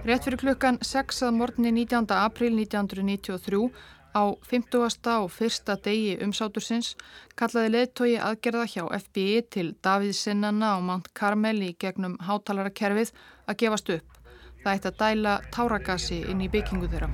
Rétt 0.00 0.24
fyrir 0.24 0.40
klukkan 0.40 0.78
6. 0.82 1.22
morgunni 1.36 1.72
19. 1.72 2.06
april 2.16 2.54
1993 2.56 3.70
Á 4.10 4.34
50. 4.42 5.22
og 5.22 5.30
fyrsta 5.30 5.76
degi 5.78 6.16
umsátursins 6.24 6.96
kallaði 7.38 7.70
leðtogi 7.76 8.16
aðgerða 8.18 8.64
hjá 8.72 8.82
FBI 9.04 9.42
til 9.54 9.68
Davíðsinnana 9.86 10.72
á 10.74 10.78
Mount 10.82 11.12
Carmel 11.14 11.60
í 11.62 11.76
gegnum 11.78 12.16
hátalarakerfið 12.26 13.12
að 13.46 13.58
gefast 13.62 13.92
upp. 13.94 14.18
Það 14.64 14.74
ætti 14.74 14.90
að 14.90 14.98
dæla 15.04 15.36
táragassi 15.54 16.18
inn 16.26 16.42
í 16.42 16.50
byggingu 16.50 16.90
þeirra. 16.90 17.08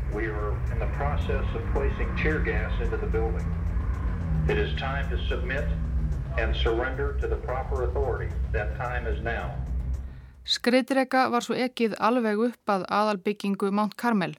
now. 9.23 9.53
Skreitireka 10.47 11.29
var 11.29 11.45
svo 11.45 11.57
ekkið 11.61 12.01
alveg 12.01 12.41
upp 12.49 12.73
að 12.73 12.89
aðalbyggingu 12.89 13.71
Mount 13.75 13.97
Carmel 14.01 14.37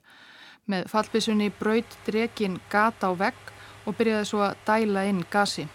með 0.68 0.88
fallbissunni 0.92 1.48
braut 1.60 1.98
drekin 2.06 2.60
gata 2.70 3.08
á 3.08 3.12
vegg 3.16 3.52
og 3.86 3.96
byrjaði 3.98 4.28
svo 4.28 4.44
að 4.44 4.56
dæla 4.68 5.04
inn 5.08 5.24
gasi. 5.32 5.68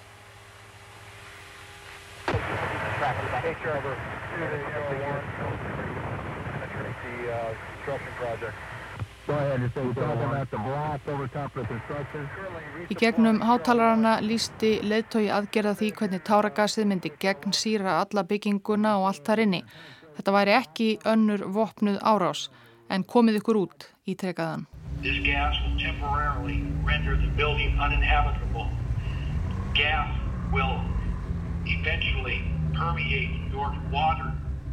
Í 12.91 12.95
gegnum 12.99 13.39
hátalarana 13.47 14.17
lísti 14.23 14.71
leðtói 14.83 15.29
aðgerða 15.31 15.73
því 15.79 15.91
hvernig 15.99 16.25
táragasið 16.27 16.89
myndi 16.91 17.13
gegn 17.23 17.55
síra 17.55 18.01
alla 18.01 18.25
bygginguna 18.27 18.97
og 18.99 19.07
allt 19.11 19.25
þar 19.29 19.45
inni. 19.45 19.63
Þetta 20.17 20.35
væri 20.37 20.57
ekki 20.59 20.89
önnur 21.15 21.47
vopnuð 21.55 21.97
árás 22.03 22.49
en 22.91 23.07
komið 23.07 23.41
ykkur 23.41 23.63
út 23.63 23.89
í 24.05 24.19
trekaðan. 24.19 24.67
This 25.03 25.19
gas 25.25 25.53
will 25.61 25.77
temporarily 25.77 26.63
render 26.81 27.17
the 27.17 27.27
building 27.35 27.77
uninhabitable. 27.77 28.69
Gas 29.75 30.07
will 30.53 30.79
eventually 31.65 32.39
permeate 32.71 33.51
your 33.51 33.75
water, 33.91 34.31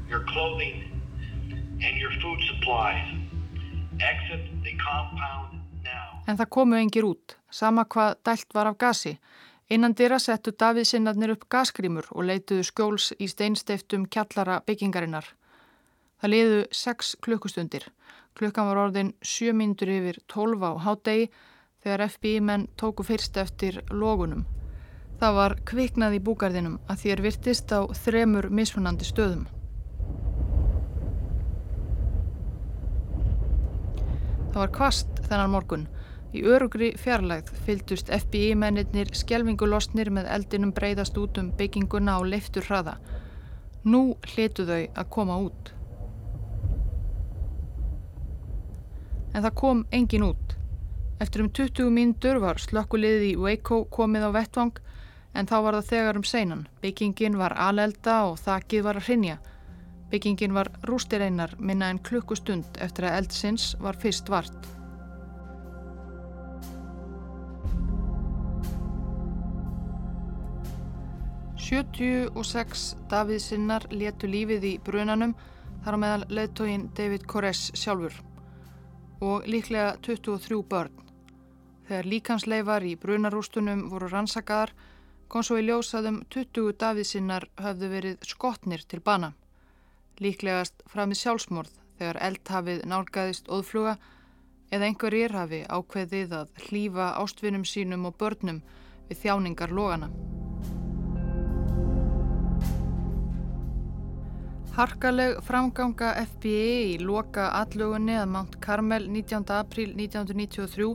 your 0.09 0.23
clothing, 0.31 0.87
and 1.83 1.99
your 1.99 2.13
food 2.23 2.39
supplies. 2.47 3.03
Exit 3.99 4.63
the 4.63 4.75
compound 4.79 5.59
now. 5.83 6.23
En 6.29 6.39
það 6.39 6.51
komu 6.55 6.79
engir 6.79 7.11
út, 7.11 7.35
sama 7.51 7.83
hvað 7.85 8.23
dælt 8.23 8.55
var 8.55 8.71
af 8.71 8.79
gasi. 8.79 9.19
Innan 9.67 9.99
dyrra 9.99 10.19
settu 10.23 10.55
Davíð 10.55 10.93
sinnarnir 10.93 11.35
upp 11.35 11.49
gasgrímur 11.51 12.07
og 12.15 12.31
leituðu 12.31 12.71
skjóls 12.71 13.11
í 13.19 13.27
steinsteiftum 13.27 14.07
kjallara 14.07 14.63
byggingarinnar. 14.63 15.27
Það 16.23 16.33
liðu 16.37 16.63
sex 16.71 17.17
klukkustundir. 17.19 17.91
Klukkan 18.39 18.69
var 18.71 18.81
orðin 18.87 19.15
sjö 19.23 19.53
myndur 19.57 19.91
yfir 19.91 20.21
tólfa 20.31 20.73
á 20.73 20.83
hádegi 20.87 21.31
þegar 21.83 22.07
FBI 22.09 22.41
menn 22.45 22.69
tóku 22.81 23.05
fyrst 23.07 23.37
eftir 23.41 23.81
logunum. 23.91 24.45
Það 25.21 25.35
var 25.37 25.55
kviknað 25.69 26.17
í 26.17 26.21
búgarðinum 26.25 26.77
að 26.89 27.03
þér 27.05 27.23
virtist 27.27 27.73
á 27.77 27.81
þremur 28.05 28.49
misfunandi 28.49 29.05
stöðum. 29.05 29.49
Það 34.51 34.61
var 34.63 34.73
kvast 34.75 35.21
þennan 35.29 35.53
morgun. 35.53 35.85
Í 36.35 36.41
örugri 36.47 36.93
fjarlægð 36.99 37.51
fylgdust 37.67 38.11
FBI 38.15 38.55
mennir 38.59 39.11
skjelvingulostnir 39.19 40.13
með 40.15 40.31
eldinum 40.37 40.73
breyðast 40.75 41.19
út 41.19 41.39
um 41.43 41.51
bygginguna 41.59 42.17
á 42.19 42.21
leiftur 42.23 42.67
hraða. 42.67 42.97
Nú 43.85 44.17
hlitu 44.33 44.67
þau 44.69 44.83
að 44.85 45.11
koma 45.11 45.39
út. 45.43 45.73
En 49.41 49.45
það 49.47 49.55
kom 49.57 49.79
engin 49.97 50.25
út. 50.27 50.51
Eftir 51.25 51.41
um 51.41 51.47
20 51.49 51.87
mínútur 51.97 52.43
var 52.43 52.59
slökkuliðið 52.61 53.23
í 53.25 53.37
Waco 53.41 53.79
komið 53.89 54.27
á 54.29 54.31
vettvang 54.35 54.81
en 55.33 55.49
þá 55.49 55.55
var 55.65 55.79
það 55.79 55.89
þegar 55.93 56.19
um 56.21 56.27
seinan. 56.29 56.67
Byggingin 56.83 57.39
var 57.41 57.55
alelda 57.57 58.19
og 58.29 58.37
þakkið 58.43 58.85
var 58.85 59.01
að 59.01 59.07
hrinja. 59.09 59.39
Byggingin 60.13 60.53
var 60.53 60.69
rústir 60.85 61.25
einar 61.25 61.57
minna 61.57 61.89
en 61.89 62.03
klukkustund 62.05 62.69
eftir 62.85 63.09
að 63.09 63.17
eldsins 63.23 63.71
var 63.81 63.97
fyrst 63.97 64.29
vart. 64.29 64.69
76 71.71 72.91
Davíðsinnar 73.09 73.89
letu 73.89 74.29
lífið 74.29 74.75
í 74.75 74.79
brunanum 74.85 75.33
þar 75.87 75.97
á 75.97 75.99
meðal 76.05 76.27
leðtógin 76.29 76.91
David 76.93 77.25
Koresh 77.25 77.73
sjálfur 77.73 78.21
og 79.21 79.47
líklega 79.47 79.97
23 80.03 80.63
börn. 80.69 80.95
Þegar 81.89 82.07
líkansleifar 82.07 82.87
í 82.87 82.95
brunarústunum 82.97 83.89
voru 83.91 84.09
rannsakaðar 84.09 84.73
kom 85.31 85.45
svo 85.47 85.59
í 85.61 85.67
ljósaðum 85.67 86.23
20 86.31 86.73
Davíðsinnar 86.81 87.47
höfðu 87.61 87.91
verið 87.93 88.27
skotnir 88.27 88.83
til 88.89 89.01
bana. 89.01 89.33
Líklegast 90.21 90.83
framið 90.91 91.23
sjálfsmorð 91.23 91.77
þegar 91.99 92.21
eldhafið 92.29 92.85
nálgæðist 92.91 93.51
óðfluga 93.53 93.97
eða 94.71 94.91
einhverjir 94.91 95.35
hafi 95.35 95.65
ákveðið 95.69 96.37
að 96.41 96.53
hlýfa 96.67 97.13
ástvinum 97.23 97.67
sínum 97.67 98.07
og 98.11 98.19
börnum 98.19 98.63
við 99.11 99.25
þjáningar 99.25 99.75
logana. 99.75 100.11
Harkaleg 104.71 105.41
framganga 105.43 106.13
FBI 106.23 106.75
í 106.93 106.99
loka 107.03 107.49
allögunni 107.59 108.15
að 108.15 108.29
Mount 108.31 108.53
Carmel 108.63 109.09
19. 109.11 109.43
apríl 109.57 109.97
1993 109.99 110.87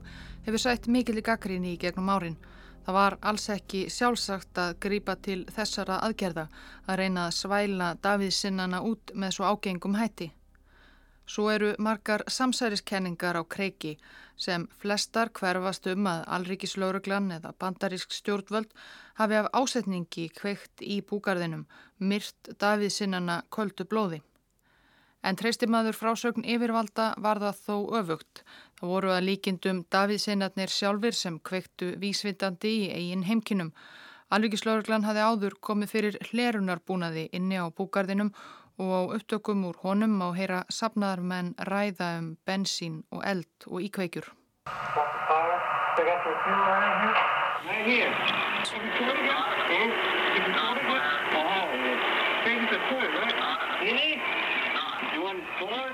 hefur 0.45 0.63
sætt 0.63 0.87
mikil 0.87 1.19
í 1.19 1.23
gaggrinni 1.27 1.73
í 1.75 1.79
gegnum 1.81 2.07
árin. 2.13 2.37
Það 2.85 2.97
var 2.97 3.17
alls 3.31 3.49
ekki 3.51 3.81
sjálfsagt 3.91 4.61
að 4.63 4.77
grýpa 4.85 5.17
til 5.27 5.41
þessara 5.57 5.99
aðgerða 6.07 6.47
að 6.87 6.99
reyna 7.01 7.27
að 7.27 7.35
svæla 7.41 7.91
Davíðsinnana 7.99 8.79
út 8.87 9.11
með 9.11 9.35
svo 9.35 9.51
ágengum 9.51 9.99
hætti. 9.99 10.31
Svo 11.25 11.49
eru 11.49 11.71
margar 11.79 12.21
samsæriskenningar 12.29 13.37
á 13.41 13.43
kreiki 13.49 13.95
sem 14.37 14.67
flestar 14.81 15.31
hverfast 15.33 15.87
um 15.89 16.07
að 16.11 16.21
alríkislauruglan 16.37 17.31
eða 17.39 17.53
bandarísk 17.59 18.13
stjórnvöld 18.13 18.71
hafi 19.17 19.39
af 19.39 19.49
ásetningi 19.53 20.27
kveikt 20.37 20.83
í 20.83 21.01
búgarðinum, 21.01 21.65
myrt 21.99 22.53
Davíðsinnana 22.61 23.41
köldu 23.49 23.87
blóði. 23.89 24.21
En 25.25 25.37
treystimaður 25.39 25.97
frásögn 25.97 26.45
yfirvalda 26.45 27.13
var 27.17 27.39
það 27.41 27.61
þó 27.65 27.77
öfugt. 27.99 28.43
Það 28.77 28.91
voru 28.91 29.13
að 29.15 29.25
líkindum 29.29 29.79
Davíðsinnarnir 29.89 30.69
sjálfur 30.69 31.17
sem 31.17 31.39
kveiktu 31.39 31.95
vísvitandi 32.03 32.73
í 32.83 32.91
eigin 32.93 33.25
heimkinum. 33.25 33.71
Alvíkislauruglan 34.35 35.07
hafi 35.07 35.23
áður 35.25 35.57
komið 35.61 35.89
fyrir 35.95 36.19
hlerunarbúnaði 36.29 37.25
inni 37.33 37.57
á 37.57 37.65
búgarðinum 37.73 38.31
og 38.77 38.89
á 38.91 39.01
upptökum 39.15 39.65
úr 39.69 39.77
honum 39.83 40.21
á 40.21 40.29
heyra 40.35 40.63
sapnaðar 40.69 41.21
menn 41.21 41.55
ræða 41.71 42.09
um 42.19 42.27
bensín 42.47 43.03
og 43.11 43.23
eld 43.25 43.67
og 43.67 43.81
íkveikjur. 43.81 44.27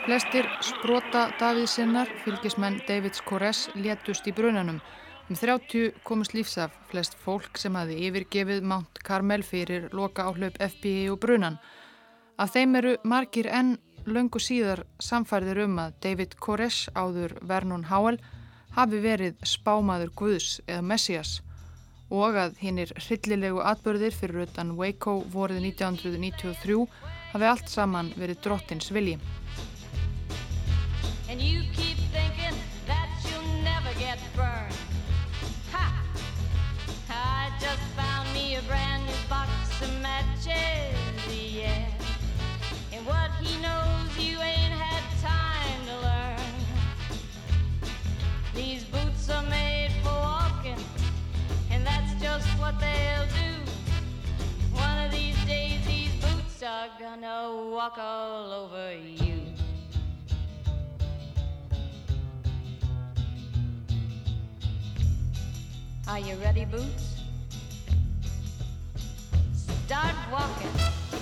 Flestir 0.05 0.47
sprota 0.65 1.27
Davíðsinnar, 1.39 2.09
fylgismenn 2.23 2.81
Davids 2.87 3.21
Kores, 3.21 3.69
létust 3.75 4.25
í 4.27 4.33
brunanum. 4.33 4.81
Um 5.29 5.37
30 5.37 6.01
komust 6.03 6.33
lífsaf 6.35 6.73
flest 6.89 7.13
fólk 7.23 7.59
sem 7.61 7.75
hafi 7.77 7.99
yfirgefið 8.07 8.65
Mount 8.67 8.99
Carmel 9.05 9.45
fyrir 9.47 9.85
loka 9.95 10.25
áhlaup 10.27 10.57
FBI 10.59 11.11
og 11.13 11.21
brunan. 11.23 11.59
Af 12.41 12.55
þeim 12.55 12.71
eru 12.79 12.91
margir 13.05 13.45
enn 13.53 13.75
löngu 14.09 14.39
síðar 14.41 14.79
samfærðir 15.03 15.59
um 15.67 15.75
að 15.83 15.91
David 16.01 16.31
Koresh 16.41 16.89
áður 16.97 17.35
Vernon 17.45 17.83
Howell 17.91 18.17
hafi 18.73 19.01
verið 19.03 19.35
spámaður 19.45 20.09
Guðs 20.17 20.55
eða 20.65 20.81
Messias 20.89 21.35
og 22.09 22.39
að 22.41 22.57
hinnir 22.63 22.95
hryllilegu 22.97 23.61
atbörðir 23.61 24.17
fyrir 24.17 24.47
utan 24.47 24.73
Waco 24.79 25.19
vorið 25.35 25.61
1993 25.69 26.81
hafi 27.35 27.49
allt 27.51 27.69
saman 27.69 28.09
verið 28.17 28.41
drottins 28.47 28.89
vilji. 28.89 29.19
What 52.71 52.79
they'll 52.79 53.25
do. 53.25 53.71
One 54.73 55.05
of 55.05 55.11
these 55.11 55.37
days, 55.45 55.85
these 55.85 56.13
boots 56.23 56.63
are 56.63 56.87
gonna 56.99 57.69
walk 57.69 57.97
all 57.97 58.51
over 58.51 58.93
you. 58.95 59.41
Are 66.07 66.19
you 66.19 66.35
ready, 66.35 66.65
Boots? 66.65 67.21
Start 69.85 70.15
walking. 70.31 71.20